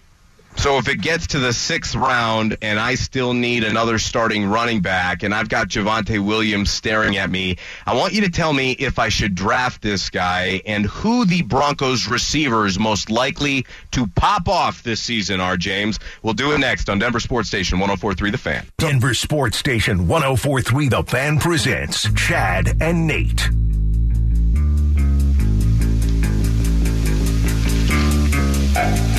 [0.59, 4.81] So if it gets to the sixth round and I still need another starting running
[4.81, 8.73] back and I've got Javonte Williams staring at me, I want you to tell me
[8.73, 14.49] if I should draft this guy and who the Broncos receivers most likely to pop
[14.49, 16.01] off this season are, James.
[16.23, 18.66] We'll do it next on Denver Sports Station 1043 The Fan.
[18.79, 23.49] Denver Sports Station 1043 The Fan presents Chad and Nate.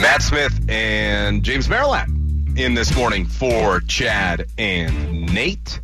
[0.02, 2.08] Matt Smith and James Merilatt
[2.56, 5.80] in this morning for Chad and Nate.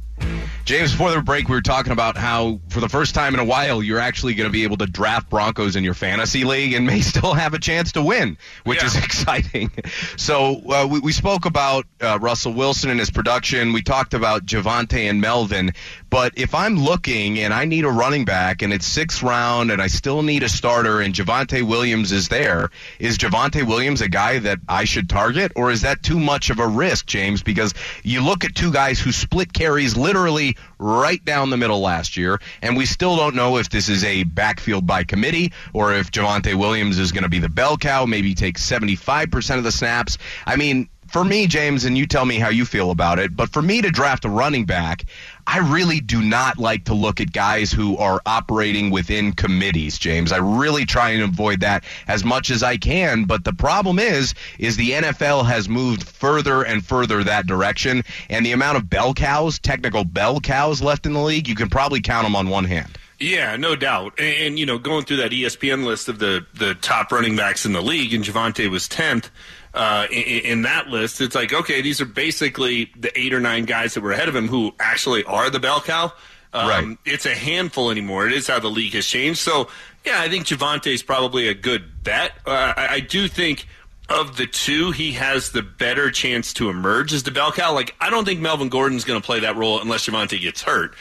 [0.65, 3.43] James, before the break, we were talking about how, for the first time in a
[3.43, 6.88] while, you're actually going to be able to draft Broncos in your fantasy league and
[6.88, 8.86] may still have a chance to win, which Yeah.
[8.88, 9.71] is exciting.
[10.15, 13.73] So uh, we, we spoke about uh, Russell Wilson and his production.
[13.73, 15.73] We talked about Javonte and Melvin.
[16.13, 19.82] But if I'm looking and I need a running back and it's sixth round and
[19.82, 24.38] I still need a starter and Javonte Williams is there, is Javonte Williams a guy
[24.38, 27.41] that I should target or is that too much of a risk, James?
[27.41, 27.73] Because
[28.04, 32.39] you look at two guys who split carries literally right down the middle last year,
[32.62, 36.54] and we still don't know if this is a backfield by committee or if Javonte
[36.54, 40.19] Williams is going to be the bell cow, maybe take 75% of the snaps.
[40.45, 43.49] I mean, for me, James, and you tell me how you feel about it, but
[43.49, 45.06] for me to draft a running back,
[45.45, 50.32] I really do not like to look at guys who are operating within committees, James.
[50.32, 54.34] I really try and avoid that as much as I can, but the problem is
[54.58, 59.13] is the NFL has moved further and further that direction, and the amount of bell
[59.13, 62.65] cows, technical bell cows left in the league, you can probably count them on one
[62.65, 62.97] hand.
[63.19, 64.13] Yeah, no doubt.
[64.17, 67.65] And, and, you know, going through that ESPN list of the the top running backs
[67.65, 69.29] in the league, and Javonte was tenth
[69.73, 71.21] uh, in, in that list.
[71.21, 74.36] It's like, okay, these are basically the eight or nine guys that were ahead of
[74.36, 76.13] him who actually are the bell cow.
[76.53, 76.97] Um, Right.
[77.05, 78.27] It's a handful anymore.
[78.27, 79.39] It is how the league has changed.
[79.39, 79.69] So,
[80.05, 82.33] yeah, I think Javonte is probably a good bet.
[82.45, 83.65] Uh, I, I do think
[84.09, 87.73] of the two, he has the better chance to emerge as the bell cow.
[87.73, 90.93] Like, I don't think Melvin Gordon's going to play that role unless Javonte gets hurt.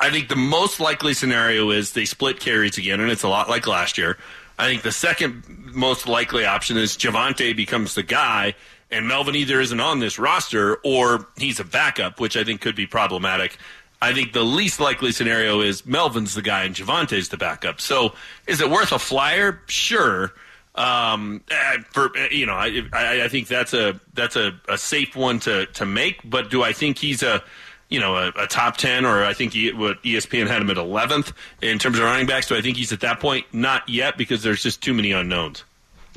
[0.00, 3.48] I think the most likely scenario is they split carries again, and it's a lot
[3.48, 4.16] like last year.
[4.58, 8.54] I think the second most likely option is Javonte becomes the guy,
[8.90, 12.74] and Melvin either isn't on this roster or he's a backup, which I think could
[12.74, 13.56] be problematic.
[14.00, 17.80] I think the least likely scenario is Melvin's the guy and Javonte's the backup.
[17.80, 18.14] So
[18.46, 19.60] is it worth a flyer?
[19.66, 20.32] Sure.
[20.74, 24.78] Um, eh, for eh, you know, I, I, I think that's a that's a, a
[24.78, 26.20] safe one to to make.
[26.24, 27.42] But do I think he's a
[27.88, 30.76] you know a, a top ten or I think he, what ESPN had him at
[30.76, 32.48] eleventh in terms of running backs?
[32.48, 33.46] Do I think he's at that point?
[33.52, 35.64] Not yet because there's just too many unknowns.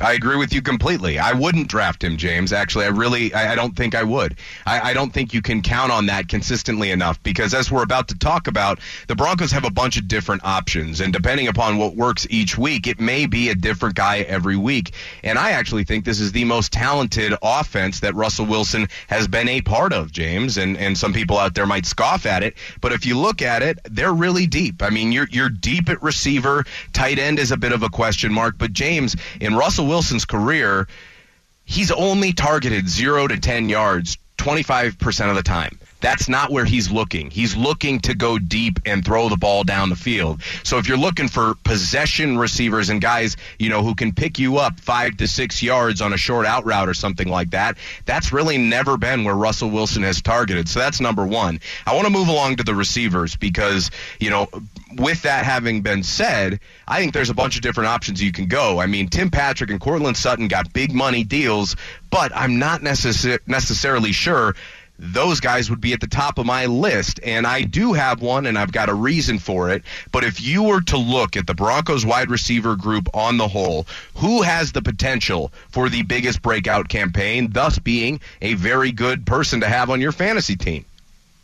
[0.02, 1.20] I agree with you completely.
[1.20, 2.52] I wouldn't draft him, James.
[2.52, 4.36] Actually, I really, I, I don't think I would.
[4.66, 8.08] I, I don't think you can count on that consistently enough because, as we're about
[8.08, 11.96] to talk about, the Broncos have a bunch of different options, and depending upon what
[11.96, 14.94] works each week, it may be a different guy every week.
[15.24, 19.48] And I actually think this is the most talented offense that Russell Wilson has been
[19.48, 20.58] a part of, James.
[20.58, 23.62] And and some people out there might scoff at it, but if you look at
[23.62, 24.82] it, they're really deep.
[24.82, 26.66] I mean, you're you're deep at receiver.
[26.92, 30.88] Tight end is a bit of a question mark, but James in Russell Wilson's career,
[31.66, 35.78] he's only targeted zero to 10 yards 25% of the time.
[36.02, 37.30] That's not where he's looking.
[37.32, 40.42] He's looking to go deep and throw the ball down the field.
[40.64, 44.58] So if you're looking for possession receivers and guys, you know, who can pick you
[44.58, 48.34] up five to six yards on a short out route or something like that, that's
[48.34, 50.68] really never been where Russell Wilson has targeted.
[50.68, 51.60] So that's number one.
[51.86, 54.48] I want to move along to the receivers because, you know,
[54.98, 58.48] with that having been said, I think there's a bunch of different options you can
[58.48, 58.80] go.
[58.80, 61.76] I mean, Tim Patrick and Courtland Sutton got big money deals,
[62.10, 64.56] but I'm not necessar- necessarily sure
[65.02, 67.20] those guys would be at the top of my list.
[67.24, 69.82] And I do have one, and I've got a reason for it.
[70.12, 73.88] But if you were to look at the Broncos wide receiver group on the whole,
[74.16, 79.62] who has the potential for the biggest breakout campaign, thus being a very good person
[79.62, 80.86] to have on your fantasy team?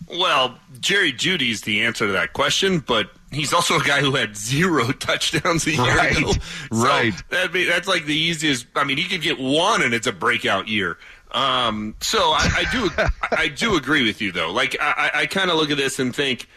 [0.08, 4.38] Well, Jerry Jeudy's the answer to that question, but he's also a guy who had
[4.38, 6.32] zero touchdowns a year Right, ago.
[6.32, 6.40] So
[6.72, 7.14] right.
[7.30, 8.68] That'd be, that's like the easiest.
[8.76, 10.98] I mean, he could get one, and it's a breakout year.
[11.32, 12.90] Um, so I, I do,
[13.38, 14.52] I do agree with you though.
[14.52, 16.48] Like I, I kind of look at this and think,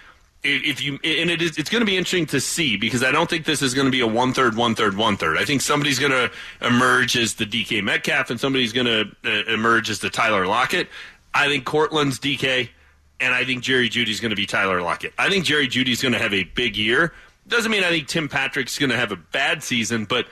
[0.42, 3.28] if you and it is it's going to be interesting to see because I don't
[3.28, 5.36] think this is going to be a one third one third one third.
[5.36, 6.30] I think somebody's going to
[6.66, 10.88] emerge as the DK Metcalf and somebody's going to uh, emerge as the Tyler Lockett.
[11.34, 12.70] I think Courtland's DK
[13.20, 15.12] and I think Jerry Jeudy's going to be Tyler Lockett.
[15.18, 17.12] I think Jerry Jeudy's going to have a big year.
[17.46, 20.26] Doesn't mean I think Tim Patrick's going to have a bad season, but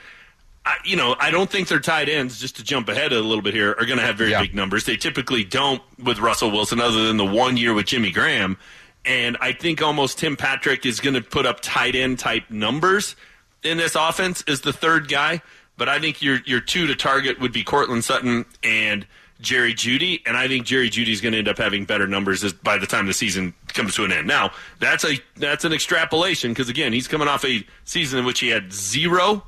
[0.65, 3.41] I, you know, I don't think their tight ends, just to jump ahead a little
[3.41, 4.41] bit here, are going to have very yeah.
[4.41, 4.85] big numbers.
[4.85, 8.57] They typically don't with Russell Wilson, other than the one year with Jimmy Graham.
[9.05, 13.15] And I think almost Tim Patrick is going to put up tight end type numbers
[13.63, 15.41] in this offense as the third guy.
[15.77, 19.07] But I think your your two to target would be Courtland Sutton and
[19.41, 22.51] Jerry Jeudy, and I think Jerry Jeudy is going to end up having better numbers
[22.51, 24.27] by the time the season comes to an end.
[24.27, 28.41] Now that's a that's an extrapolation because again he's coming off a season in which
[28.41, 29.43] he had zero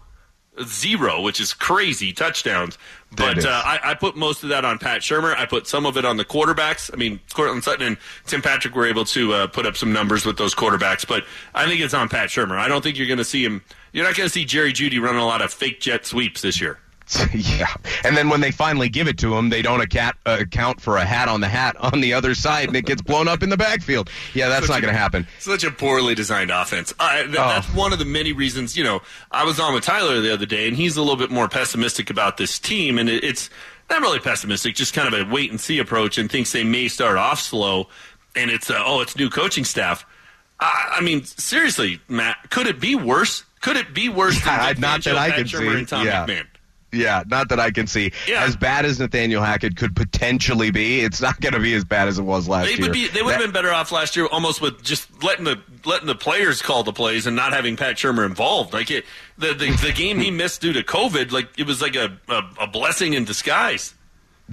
[0.65, 2.77] zero, which is crazy touchdowns.
[3.13, 5.35] But uh, I, I, put most of that on Pat Shurmur.
[5.35, 6.89] I put some of it on the quarterbacks.
[6.93, 10.25] I mean, Courtland Sutton and Tim Patrick were able to uh, put up some numbers
[10.25, 12.57] with those quarterbacks, but I think it's on Pat Shurmur.
[12.57, 13.61] I don't think you're going to see him.
[13.91, 16.61] You're not going to see Jerry Jeudy running a lot of fake jet sweeps this
[16.61, 16.79] year.
[17.33, 20.79] yeah, and then when they finally give it to him, they don't account, uh, account
[20.79, 23.43] for a hat on the hat on the other side, and it gets blown up
[23.43, 24.09] in the backfield.
[24.33, 25.27] Yeah, that's such not going to happen.
[25.39, 26.93] Such a poorly designed offense.
[26.97, 27.31] th- oh.
[27.33, 28.77] That's one of the many reasons.
[28.77, 31.31] You know, I was on with Tyler the other day, and he's a little bit
[31.31, 33.49] more pessimistic about this team, and it, it's
[33.89, 36.87] not really pessimistic, just kind of a wait and see approach, and thinks they may
[36.87, 37.87] start off slow,
[38.35, 40.05] and it's uh, oh, it's new coaching staff.
[40.59, 43.43] I, I mean, seriously, Matt, could it be worse?
[43.61, 45.67] Could it be worse yeah, than not that I can see.
[45.67, 46.25] And Tom yeah.
[46.25, 46.47] McMahon?
[46.91, 48.11] Yeah, not that I can see.
[48.27, 48.43] Yeah.
[48.43, 52.07] As bad as Nathaniel Hackett could potentially be, it's not going to be as bad
[52.07, 52.81] as it was last they year.
[52.81, 55.59] Would be, they would have been better off last year, almost with just letting the
[55.85, 58.73] letting the players call the plays and not having Pat Shurmur involved.
[58.73, 59.05] Like it,
[59.37, 62.41] the, the the game he missed due to COVID, like it was like a, a,
[62.61, 63.93] a blessing in disguise.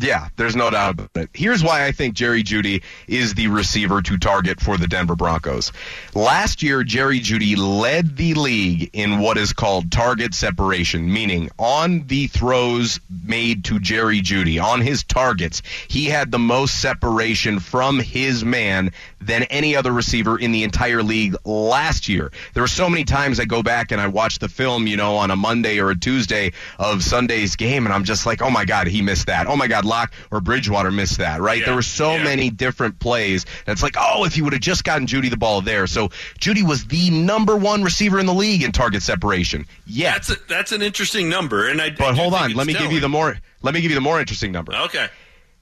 [0.01, 1.31] Yeah, there's no doubt about it.
[1.35, 5.73] Here's why I think Jerry Jeudy is the receiver to target for the Denver Broncos.
[6.15, 12.07] Last year, Jerry Jeudy led the league in what is called target separation, meaning on
[12.07, 17.99] the throws made to Jerry Jeudy, on his targets, he had the most separation from
[17.99, 22.31] his man than any other receiver in the entire league last year.
[22.55, 25.17] There were so many times I go back and I watch the film, you know,
[25.17, 28.65] on a Monday or a Tuesday of Sunday's game, and I'm just like, oh my
[28.65, 29.49] God, he missed that.
[29.49, 31.59] Oh my God, Lock or Bridgewater missed that, right?
[31.59, 31.67] Yeah.
[31.67, 32.25] There were so yeah.
[32.25, 35.61] many different plays It's like, oh, if he would have just gotten Jeudy the ball
[35.61, 35.87] there.
[35.87, 39.67] So Jeudy was the number one receiver in the league in target separation.
[39.87, 41.91] Yeah, that's a, that's an interesting number, and I.
[41.91, 42.89] But hold on, let me telling.
[42.89, 43.37] give you the more.
[43.63, 44.75] Let me give you the more interesting number.
[44.75, 45.09] Okay.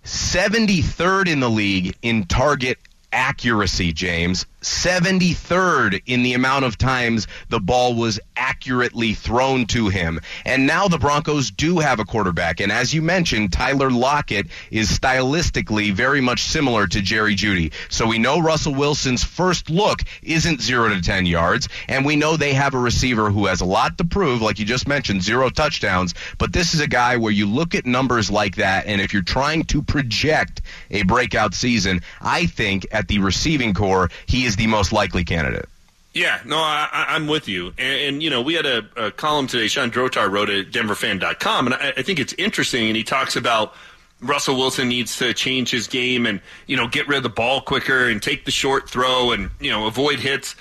[0.05, 2.79] 73rd in the league in target
[3.13, 4.47] accuracy, James.
[4.67, 10.21] 73rd in the amount of times the ball was accurately thrown to him.
[10.45, 12.61] And now the Broncos do have a quarterback.
[12.61, 17.73] And as you mentioned, Tyler Lockett is stylistically very much similar to Jerry Jeudy.
[17.89, 21.69] So we know Russell Wilson's first look isn't 0 to 10 yards.
[21.89, 24.65] And we know they have a receiver who has a lot to prove, like you
[24.65, 26.13] just mentioned, zero touchdowns.
[26.39, 29.23] But this is a guy where you look at numbers like that, and if you're
[29.23, 34.67] trying to project a breakout season, I think at the receiving core, he is the
[34.67, 35.69] most likely candidate.
[36.15, 37.75] Yeah, no, I, am with you.
[37.77, 39.69] And, and, you know, we had a, a, column today.
[39.69, 42.87] Sean Drotar wrote at DenverFan.com, and I, I think it's interesting.
[42.87, 43.75] And he talks about
[44.21, 47.61] Russell Wilson needs to change his game and you know get rid of the ball
[47.61, 50.57] quicker and take the short throw and you know avoid hits.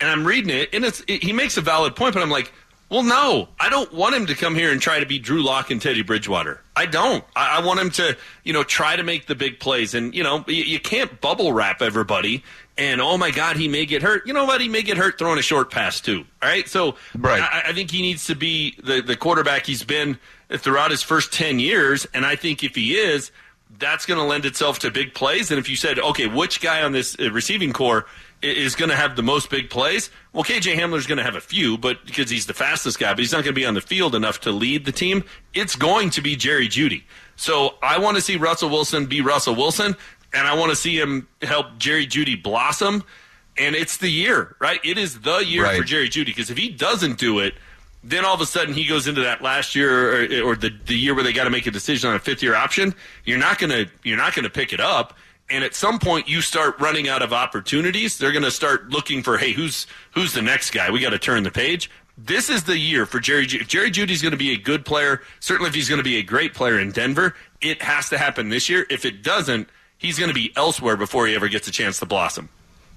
[0.00, 2.52] And I'm reading it, and it's it, he makes a valid point, but I'm like,
[2.90, 5.70] well, no, I don't want him to come here and try to be Drew Lock
[5.70, 6.60] and Teddy Bridgewater.
[6.74, 7.24] I don't.
[7.36, 9.94] I, I want him to, you know, try to make the big plays.
[9.94, 12.42] And, you know, you, you, can't bubble wrap everybody.
[12.80, 14.26] And, oh, my God, he may get hurt.
[14.26, 14.62] You know what?
[14.62, 16.24] He may get hurt throwing a short pass, too.
[16.42, 16.66] All right.
[16.66, 17.42] So right.
[17.42, 21.30] I, I think he needs to be the, the quarterback he's been throughout his first
[21.30, 22.06] 10 years.
[22.14, 23.32] And I think if he is,
[23.78, 25.50] that's going to lend itself to big plays.
[25.50, 28.06] And if you said, okay, which guy on this uh, receiving core
[28.40, 30.08] is going to have the most big plays.
[30.32, 33.18] Well, KJ Hamler's going to have a few, but because he's the fastest guy, but
[33.18, 35.24] he's not going to be on the field enough to lead the team.
[35.52, 37.02] It's going to be Jerry Jeudy.
[37.36, 39.94] So I want to see Russell Wilson be Russell Wilson,
[40.32, 43.04] and I want to see him help Jerry Jeudy blossom.
[43.58, 44.80] And it's the year, right?
[44.84, 45.78] It is the year right.
[45.78, 47.54] for Jerry Jeudy because if he doesn't do it,
[48.02, 50.96] then all of a sudden he goes into that last year or, or the, the
[50.96, 52.94] year where they got to make a decision on a fifth year option.
[53.24, 55.14] You're not gonna you're not gonna pick it up
[55.50, 59.22] and at some point you start running out of opportunities they're going to start looking
[59.22, 62.64] for hey who's who's the next guy we got to turn the page this is
[62.64, 63.62] the year for jerry Jeudy.
[63.62, 66.16] if jerry Jeudy's going to be a good player certainly if he's going to be
[66.16, 69.68] a great player in denver it has to happen this year if it doesn't
[70.00, 72.48] he's going to be elsewhere before he ever gets a chance to blossom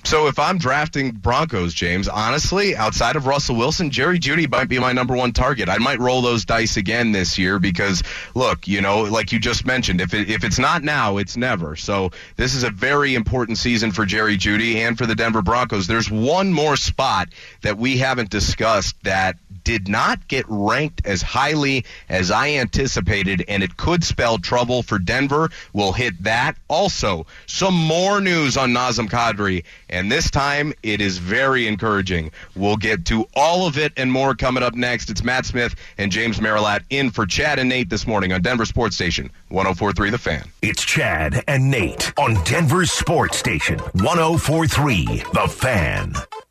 [0.06, 4.80] So if I'm drafting Broncos, James, honestly, outside of Russell Wilson, Jerry Jeudy might be
[4.80, 5.70] my number one target.
[5.70, 8.04] I might roll those dice again this year because,
[8.36, 11.78] look, you know, like you just mentioned, if it, if it's not now, it's never.
[11.78, 15.88] So this is a very important season for Jerry Jeudy and for the Denver Broncos.
[15.88, 17.30] There's one more spot
[17.62, 23.64] that we haven't discussed that did not get ranked as highly as I anticipated, and
[23.64, 25.50] it could spell trouble for Denver.
[25.74, 26.56] We'll hit that.
[26.68, 32.32] Also, some more news on Nazem Kadri and this time it is very encouraging.
[32.56, 35.12] We'll get to all of it and more coming up next.
[35.12, 38.66] It's Matt Smith and James Merilatt in for Chad and Nate this morning on Denver
[38.66, 40.44] Sports Station 1043 The Fan.
[40.64, 46.43] It's Chad and Nate on Denver Sports Station 1043 The Fan.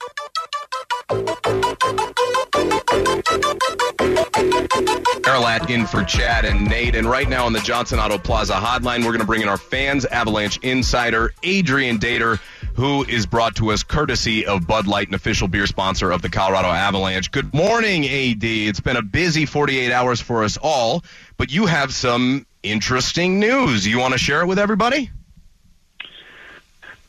[5.23, 6.95] Merilatt in for Chad and Nate.
[6.95, 9.59] And right now on the Johnson Auto Plaza hotline, we're going to bring in our
[9.59, 12.39] fans Avalanche insider, Adrian Dater
[12.75, 16.29] who is brought to us courtesy of Bud Light, an official beer sponsor of the
[16.29, 17.31] Colorado Avalanche.
[17.31, 18.45] Good morning, AD.
[18.45, 21.05] It's been a busy 48 hours for us all,
[21.37, 23.87] but you have some interesting news.
[23.87, 25.11] You want to share it with everybody?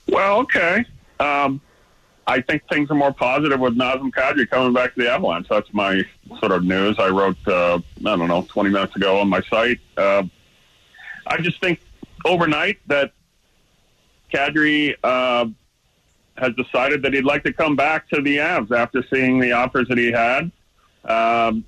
[0.08, 0.86] Well, okay.
[1.20, 1.62] Um,
[2.26, 5.48] I think things are more positive with Nazem Kadri coming back to the Avalanche.
[5.50, 6.04] That's my
[6.40, 6.98] sort of news.
[6.98, 9.80] I wrote, uh, I don't know, 20 minutes ago on my site.
[9.98, 10.24] Uh,
[11.28, 11.82] I just think
[12.26, 13.12] overnight that
[14.34, 15.48] Kadri uh,
[16.38, 19.88] has decided that he'd like to come back to the Avs after seeing the offers
[19.90, 20.52] that he had.
[21.04, 21.66] Um,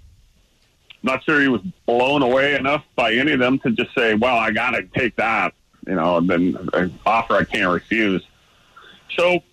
[1.03, 4.35] not sure he was blown away enough by any of them to just say, "Well,
[4.35, 5.53] I got to take that,"
[5.85, 8.25] you know, and then an offer I can't refuse.
[9.15, 9.43] So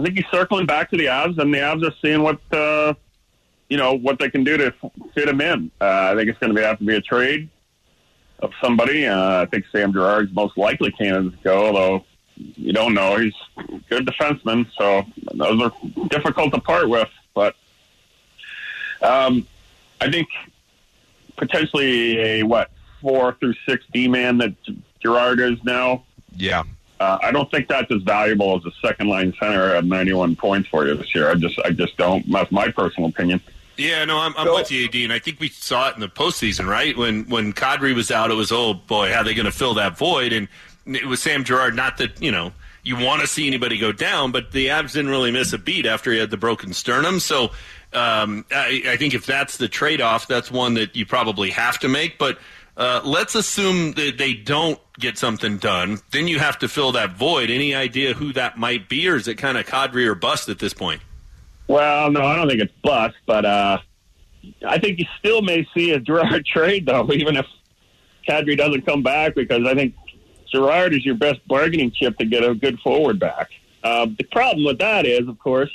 [0.00, 2.94] I think he's circling back to the Avs, and the Avs are seeing what uh,
[3.68, 4.74] you know what they can do to
[5.14, 5.70] fit him in.
[5.78, 7.50] Uh, I think it's going to have to be a trade
[8.38, 9.06] of somebody.
[9.06, 12.04] Uh, I think Sam Girard's most likely candidate to go, although
[12.36, 13.16] you don't know.
[13.16, 15.72] He's a good defenseman, so those are
[16.08, 17.10] difficult to part with.
[17.34, 17.56] But
[19.02, 19.46] um,
[20.00, 20.28] I think
[21.36, 22.70] potentially a what
[23.02, 24.54] four through six D man that
[25.00, 26.04] Girard is now.
[26.36, 26.62] Yeah.
[27.00, 30.68] Uh, I don't think that's as valuable as a second line center at 91 points
[30.68, 31.30] for you this year.
[31.30, 32.30] I just, I just don't.
[32.30, 33.40] That's my personal opinion.
[33.78, 36.02] Yeah, no, I'm, I'm so, with you, AD, and I think we saw it in
[36.02, 36.94] the postseason, right?
[36.94, 39.72] When when Kadri was out, it was oh boy, how are they going to fill
[39.74, 40.34] that void?
[40.34, 40.48] And
[40.84, 41.74] it was Sam Girard.
[41.74, 45.10] Not that you know you want to see anybody go down, but the Avs didn't
[45.10, 47.20] really miss a beat after he had the broken sternum.
[47.20, 47.44] So
[47.92, 51.78] um, I, I, think if that's the trade off, that's one that you probably have
[51.80, 52.18] to make.
[52.18, 52.38] But
[52.80, 55.98] uh, let's assume that they don't get something done.
[56.12, 57.50] Then you have to fill that void.
[57.50, 60.58] Any idea who that might be, or is it kind of Kadri or bust at
[60.58, 61.02] this point?
[61.68, 63.78] Well, no, I don't think it's bust, but uh,
[64.66, 67.44] I think you still may see a Girard trade, though, even if
[68.26, 69.94] Kadri doesn't come back, because I think
[70.50, 73.50] Girard is your best bargaining chip to get a good forward back.
[73.84, 75.70] Uh, the problem with that is, of course,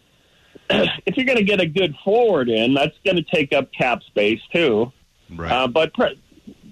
[0.70, 4.04] if you're going to get a good forward in, that's going to take up cap
[4.04, 4.92] space too.
[5.28, 5.50] Right.
[5.50, 5.92] Uh, but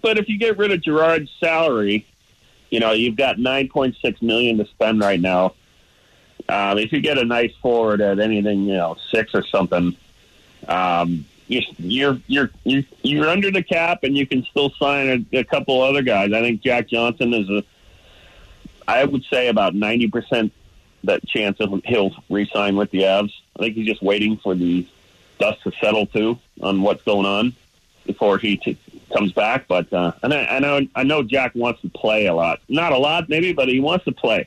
[0.04, 2.06] but if you get rid of Girard's salary,
[2.68, 5.54] you know you've got 9.6 million to spend right now.
[6.46, 9.96] Um, if you get a nice forward at anything, you know, six or something,
[10.68, 15.44] um, you're you're you're you're under the cap, and you can still sign a, a
[15.44, 16.34] couple other guys.
[16.34, 17.64] I think Jack Johnson is a.
[18.86, 20.52] I would say about ninety percent
[21.04, 23.32] that chance of he'll re-sign with the Avs.
[23.56, 24.86] I think he's just waiting for the
[25.38, 27.54] dust to settle too on what's going on
[28.04, 28.78] before he t-
[29.14, 29.66] comes back.
[29.68, 32.92] But uh, and I, I know I know Jack wants to play a lot, not
[32.92, 34.46] a lot maybe, but he wants to play.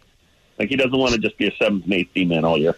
[0.60, 2.76] Like he doesn't want to just be a seventh and eighth D man all year.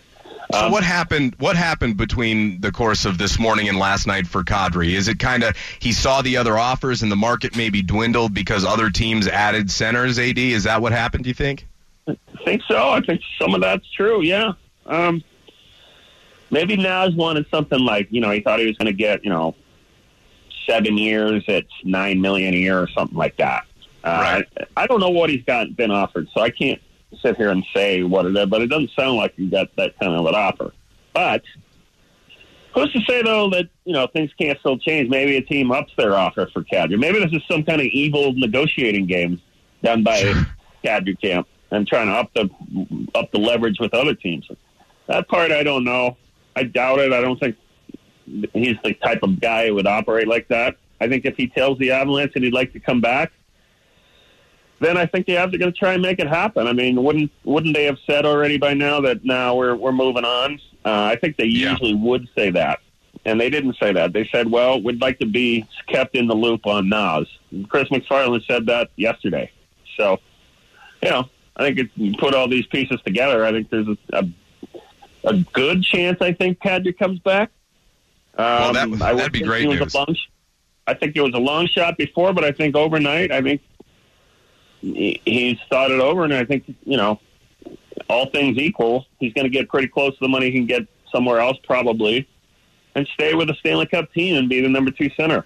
[0.52, 1.36] So um, what happened?
[1.38, 4.94] What happened between the course of this morning and last night for Kadri?
[4.94, 8.66] Is it kind of he saw the other offers and the market maybe dwindled because
[8.66, 10.18] other teams added centers?
[10.18, 11.26] Ad, is that what happened?
[11.26, 11.68] Do you think?
[12.08, 12.90] I think so.
[12.90, 14.24] I think some of that's true.
[14.24, 14.54] Yeah.
[14.88, 15.24] Um,
[16.50, 19.30] maybe Nas wanted something like you know he thought he was going to get you
[19.30, 19.56] know
[20.70, 23.66] seven years at nine million a year or something like that.
[24.04, 24.68] Uh, right.
[24.78, 26.82] I, I don't know what he's got been offered, so I can't
[27.22, 30.00] sit here and say what it is, but it doesn't sound like you got that
[30.00, 30.72] kind of an offer.
[31.14, 31.44] But
[32.74, 35.10] who's to say though that you know things can't still change?
[35.10, 37.00] Maybe a team ups their offer for Kadri.
[37.00, 39.42] Maybe this is some kind of evil negotiating game
[39.84, 40.22] done by
[40.84, 42.50] Kadri camp and trying to up the
[43.16, 44.48] up the leverage with other teams.
[45.08, 46.18] That part I don't know.
[46.56, 47.14] I doubt it.
[47.14, 47.56] I don't think
[48.54, 50.78] he's the type of guy who would operate like that.
[51.02, 53.32] I think if he tells the Avalanche that he'd like to come back,
[54.80, 56.68] then I think the Avs are going to try and make it happen.
[56.68, 60.26] I mean, wouldn't wouldn't they have said already by now that now we're we're moving
[60.26, 60.60] on?
[60.86, 61.72] Uh, I think they yeah.
[61.72, 62.80] usually would say that,
[63.26, 64.14] and they didn't say that.
[64.14, 67.28] They said, "Well, we'd like to be kept in the loop on Nas."
[67.68, 69.52] Chris MacFarland said that yesterday.
[69.98, 70.20] So,
[71.04, 73.44] you know, I think it, you put all these pieces together.
[73.44, 74.30] I think there's a, a
[75.26, 76.22] a good chance.
[76.22, 77.52] I think Kadri comes back.
[78.40, 79.94] Um, Well, that- I would that'd be great news.
[79.94, 80.16] Long,
[80.88, 83.62] I think it was a long shot before, but I think overnight, I think
[84.82, 87.20] he- he's thought it over, and I think you know,
[88.10, 90.88] all things equal, he's going to get pretty close to the money he can get
[91.12, 92.26] somewhere else, probably,
[92.96, 95.46] and stay with the Stanley Cup team and be the number two center.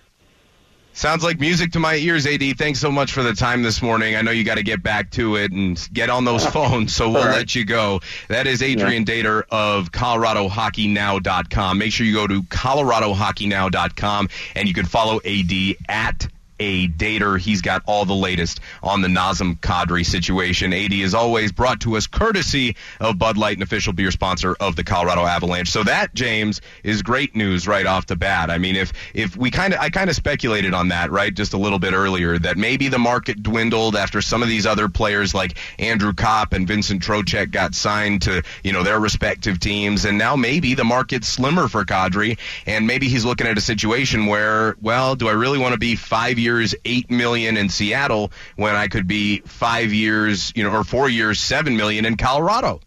[0.96, 2.56] Sounds like music to my ears, AD.
[2.58, 4.16] Thanks so much for the time this morning.
[4.16, 7.10] I know you got to get back to it and get on those phones, so
[7.10, 7.38] we'll right.
[7.38, 8.00] let you go.
[8.28, 11.78] That is Adrian Dater of ColoradoHockeyNow.com.
[11.80, 15.52] Make sure you go to ColoradoHockeyNow.com and you can follow AD
[15.90, 16.28] at
[16.64, 17.38] a dater.
[17.38, 20.74] He's got all the latest on the Nazem Kadri situation.
[20.74, 24.76] AD is always brought to us courtesy of Bud Light, an official beer sponsor of
[24.76, 25.70] the Colorado Avalanche.
[25.70, 28.50] So that, James, is great news right off the bat.
[28.50, 31.54] I mean, if if we kind of I kind of speculated on that, right, just
[31.54, 35.34] a little bit earlier, that maybe the market dwindled after some of these other players
[35.34, 40.18] like Andrew Copp and Vincent Trocheck got signed to you know their respective teams, and
[40.18, 44.78] now maybe the market's slimmer for Kadri, and maybe he's looking at a situation where,
[44.82, 46.53] well, do I really want to be five years,
[46.86, 51.40] eight million in Seattle when I could be five years, you know, or four years,
[51.40, 52.80] seven million in Colorado?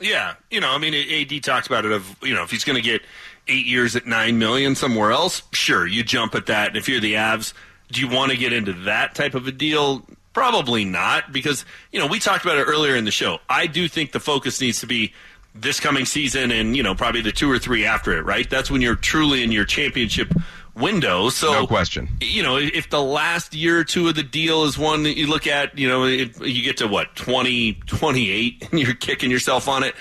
[0.00, 2.76] Yeah, you know, I mean, AD talks about it of you know if he's going
[2.76, 3.02] to get
[3.48, 6.68] eight years at nine million somewhere else, sure, you jump at that.
[6.68, 7.52] And if you're the Avs,
[7.90, 10.04] do you want to get into that type of a deal?
[10.32, 13.38] Probably not, because you know we talked about it earlier in the show.
[13.48, 15.12] I do think the focus needs to be
[15.54, 18.22] this coming season, and you know probably the two or three after it.
[18.22, 20.32] Right, that's when you're truly in your championship
[20.74, 21.28] window.
[21.28, 22.08] So No question.
[22.20, 25.26] you know, if the last year or two of the deal is one that you
[25.26, 29.68] look at, you know, it, you get to what, 20, 28, and you're kicking yourself
[29.68, 29.94] on it.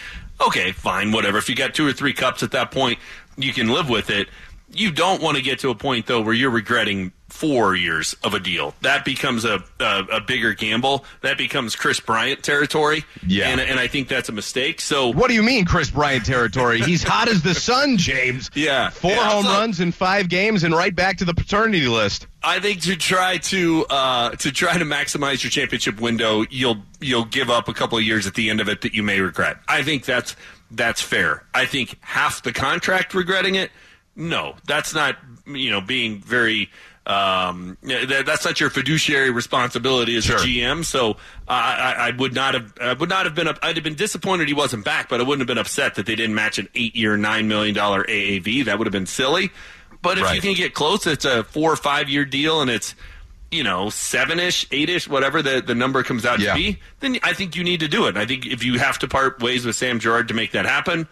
[0.45, 1.37] Okay, fine, whatever.
[1.37, 2.99] If you got two or three cups at that point,
[3.37, 4.27] you can live with it.
[4.73, 8.33] You don't want to get to a point, though, where you're regretting four years of
[8.33, 8.75] a deal.
[8.81, 11.05] That becomes a, a, a bigger gamble.
[11.21, 13.05] That becomes Kris Bryant territory.
[13.25, 13.47] Yeah.
[13.49, 14.81] And, and I think that's a mistake.
[14.81, 16.81] So, What do you mean, Kris Bryant territory?
[16.81, 18.49] He's hot as the sun, James.
[18.55, 18.89] Yeah.
[18.89, 22.27] Four Yeah, home so- runs in five games and right back to the paternity list.
[22.43, 27.25] I think to try to uh, to try to maximize your championship window, you'll you'll
[27.25, 29.57] give up a couple of years at the end of it that you may regret.
[29.67, 30.35] I think that's
[30.71, 31.43] that's fair.
[31.53, 33.71] I think half the contract regretting it.
[34.15, 36.69] No, that's not you know being very.
[37.03, 40.37] Um, that, that's not your fiduciary responsibility as Sure.
[40.37, 40.85] a GM.
[40.85, 41.15] So uh,
[41.47, 44.53] I, I would not have I would not have been I'd have been disappointed he
[44.53, 47.17] wasn't back, but I wouldn't have been upset that they didn't match an eight year
[47.17, 48.65] nine million dollar AAV.
[48.65, 49.49] That would have been silly.
[50.03, 52.93] But if you can get close, it's a four or five year deal, and it's
[53.49, 56.53] you know seven ish, eight ish, whatever the the number comes out Yeah.
[56.53, 56.79] to be.
[56.99, 58.15] Then I think you need to do it.
[58.15, 61.07] I think if you have to part ways with Sam Girard to make that happen,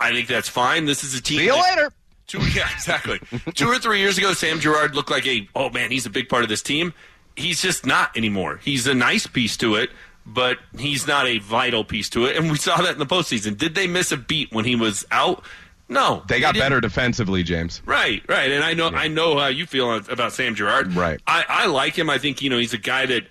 [0.00, 0.84] I think that's fine.
[0.84, 1.38] This is a team.
[1.38, 1.92] See you that- later.
[2.32, 3.20] Two, yeah, exactly.
[3.54, 6.28] Two or three years ago, Sam Girard looked like a oh man, he's a big
[6.28, 6.94] part of this team.
[7.36, 8.58] He's just not anymore.
[8.62, 9.90] He's a nice piece to it,
[10.26, 12.36] but he's not a vital piece to it.
[12.36, 13.56] And we saw that in the postseason.
[13.56, 15.44] Did they miss a beat when he was out?
[15.88, 16.64] No, They got didn't.
[16.64, 17.82] better defensively, James.
[17.84, 20.94] Right, right, and I know I know how you feel about Sam Girard.
[20.94, 21.20] Right.
[21.26, 22.08] I, I like him.
[22.08, 23.24] I think you know he's a guy that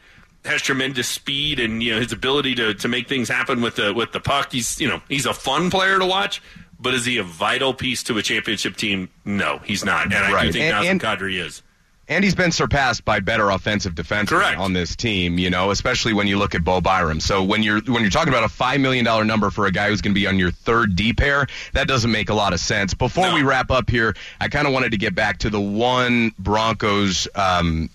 [0.45, 3.93] has tremendous speed and you know his ability to, to make things happen with the
[3.93, 4.51] with the puck.
[4.51, 6.41] He's you know he's a fun player to watch,
[6.81, 9.09] but is he a vital piece to a championship team?
[9.23, 10.05] No, he's not.
[10.05, 10.51] And I do Right.
[10.53, 11.61] think And- Nazem Kadri is.
[12.07, 16.27] And he's been surpassed by better offensive defense on this team, you know, especially when
[16.27, 17.21] you look at Bo Byram.
[17.21, 19.87] So when you're when you're talking about a five million dollar number for a guy
[19.87, 22.59] who's going to be on your third D pair, that doesn't make a lot of
[22.59, 22.93] sense.
[22.93, 23.35] Before No.
[23.35, 27.29] we wrap up here, I kind of wanted to get back to the one Broncos
[27.35, 27.89] um,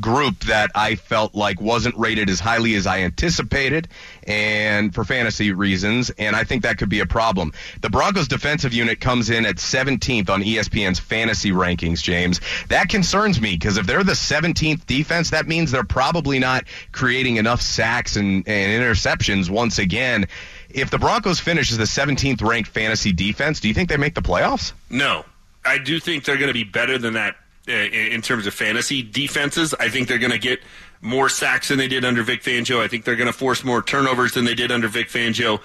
[0.00, 3.88] group that I felt like wasn't rated as highly as I anticipated,
[4.26, 7.52] and for fantasy reasons, and I think that could be a problem.
[7.80, 12.40] The Broncos defensive unit comes in at 17th on ESPN's fantasy rankings, James.
[12.68, 17.36] That concerns me because if they're the 17th defense, that means they're probably not creating
[17.36, 20.26] enough sacks and, and interceptions once again.
[20.70, 24.14] If the Broncos finish as the 17th ranked fantasy defense, do you think they make
[24.14, 24.72] the playoffs?
[24.88, 25.24] No,
[25.64, 27.36] I do think they're going to be better than that
[27.66, 29.74] in in terms of fantasy defenses.
[29.78, 30.60] I think they're going to get
[31.00, 32.80] more sacks than they did under Vic Fangio.
[32.80, 35.60] I think they're going to force more turnovers than they did under Vic Fangio.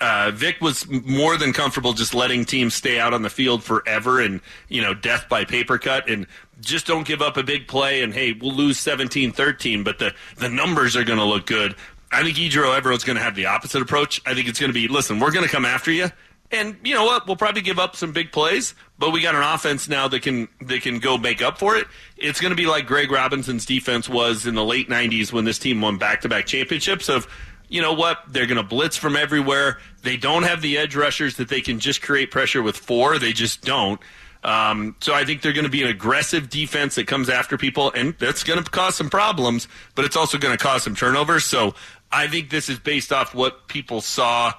[0.00, 4.20] Uh, Vic was more than comfortable just letting teams stay out on the field forever
[4.20, 6.26] and, you know, death by paper cut and
[6.60, 10.48] just don't give up a big play and, hey, we'll lose 17-13, but the, the
[10.48, 11.74] numbers are going to look good.
[12.12, 14.22] I think Ejiro Evero's going to have the opposite approach.
[14.24, 16.10] I think it's going to be, listen, we're going to come after you.
[16.50, 17.26] And you know what?
[17.26, 20.48] We'll probably give up some big plays, but we got an offense now that can
[20.60, 21.86] that can go make up for it.
[22.16, 25.58] It's going to be like Greg Robinson's defense was in the late '90s when this
[25.58, 27.08] team won back-to-back championships.
[27.08, 27.28] Of
[27.68, 28.18] you know what?
[28.28, 29.78] They're going to blitz from everywhere.
[30.02, 33.18] They don't have the edge rushers that they can just create pressure with four.
[33.18, 34.00] They just don't.
[34.44, 37.92] Um, so I think they're going to be an aggressive defense that comes after people,
[37.92, 39.68] and that's going to cause some problems.
[39.94, 41.44] But it's also going to cause some turnovers.
[41.44, 41.74] So
[42.10, 44.54] I think this is based off what people saw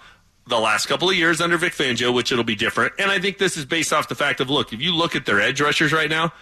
[0.50, 2.94] the last couple of years under Vic Fangio, which it'll be different.
[3.00, 5.26] And I think this is based off the fact of look, if you look at
[5.26, 6.34] their edge rushers right now,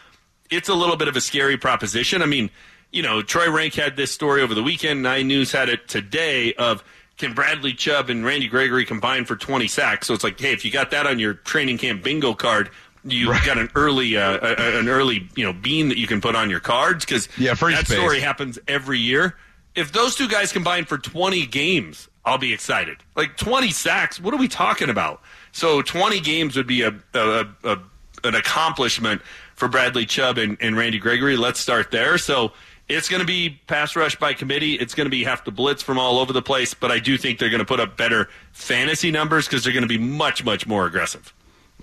[0.50, 2.22] it's a little bit of a scary proposition.
[2.22, 2.50] I mean,
[2.92, 5.04] you know, Troy Renck had this story over the weekend.
[5.04, 6.84] Nine News had it today of
[7.18, 10.08] can Bradley Chubb and Randy Gregory combine for 20 sacks?
[10.08, 12.70] So it's like, hey, if you got that on your training camp bingo card,
[13.04, 13.46] you right.
[13.46, 16.60] got an early, uh, an early, you know, bean that you can put on your
[16.62, 17.98] cards because yeah, that space.
[17.98, 19.36] story happens every year.
[19.76, 22.98] If those two guys combine for 20 games, I'll be excited.
[23.16, 25.22] Like 20 sacks, what are we talking about?
[25.54, 27.80] So 20 games would be a, a, a
[28.24, 29.22] an accomplishment
[29.56, 31.38] for Bradley Chubb and, and Randy Gregory.
[31.38, 32.18] Let's start there.
[32.18, 32.52] So
[32.90, 34.74] it's going to be pass rush by committee.
[34.74, 37.18] It's going to be have to blitz from all over the place, but I do
[37.18, 40.44] think they're going to put up better fantasy numbers because they're going to be much,
[40.44, 41.34] much more aggressive.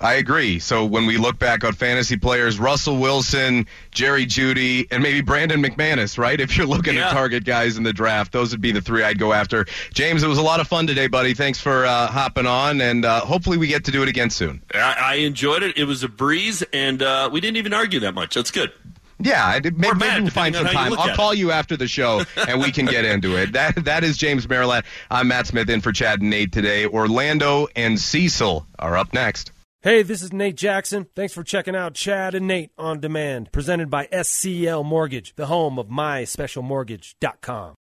[0.01, 0.59] I agree.
[0.59, 5.63] So when we look back on fantasy players, Russell Wilson, Jerry Jeudy, and maybe Brandon
[5.63, 6.41] McManus, right?
[6.41, 7.09] If you're looking yeah.
[7.09, 9.67] at target guys in the draft, those would be the three I'd go after.
[9.93, 11.33] James, it was a lot of fun today, buddy.
[11.33, 14.63] Thanks for uh, hopping on, and uh, hopefully we get to do it again soon.
[14.75, 15.79] I, I enjoyed it.
[15.79, 18.35] It was a breeze, and uh, we didn't even argue that much.
[18.35, 18.73] That's good.
[19.21, 20.93] Yeah, maybe, maybe we'll find some time.
[20.99, 21.39] I'll call it.
[21.39, 23.53] you after the show and we can get into it.
[23.53, 24.85] That that is James Merilatt.
[25.09, 26.85] I'm Matt Smith in for Chad and Nate today.
[26.85, 29.53] Orlando and Cecil are up next.
[29.85, 31.09] Hey, this is Nate Jackson.
[31.15, 35.79] Thanks for checking out Chad and Nate on Demand, presented by SCL Mortgage, the home
[35.79, 37.75] of myspecialmortgage.com.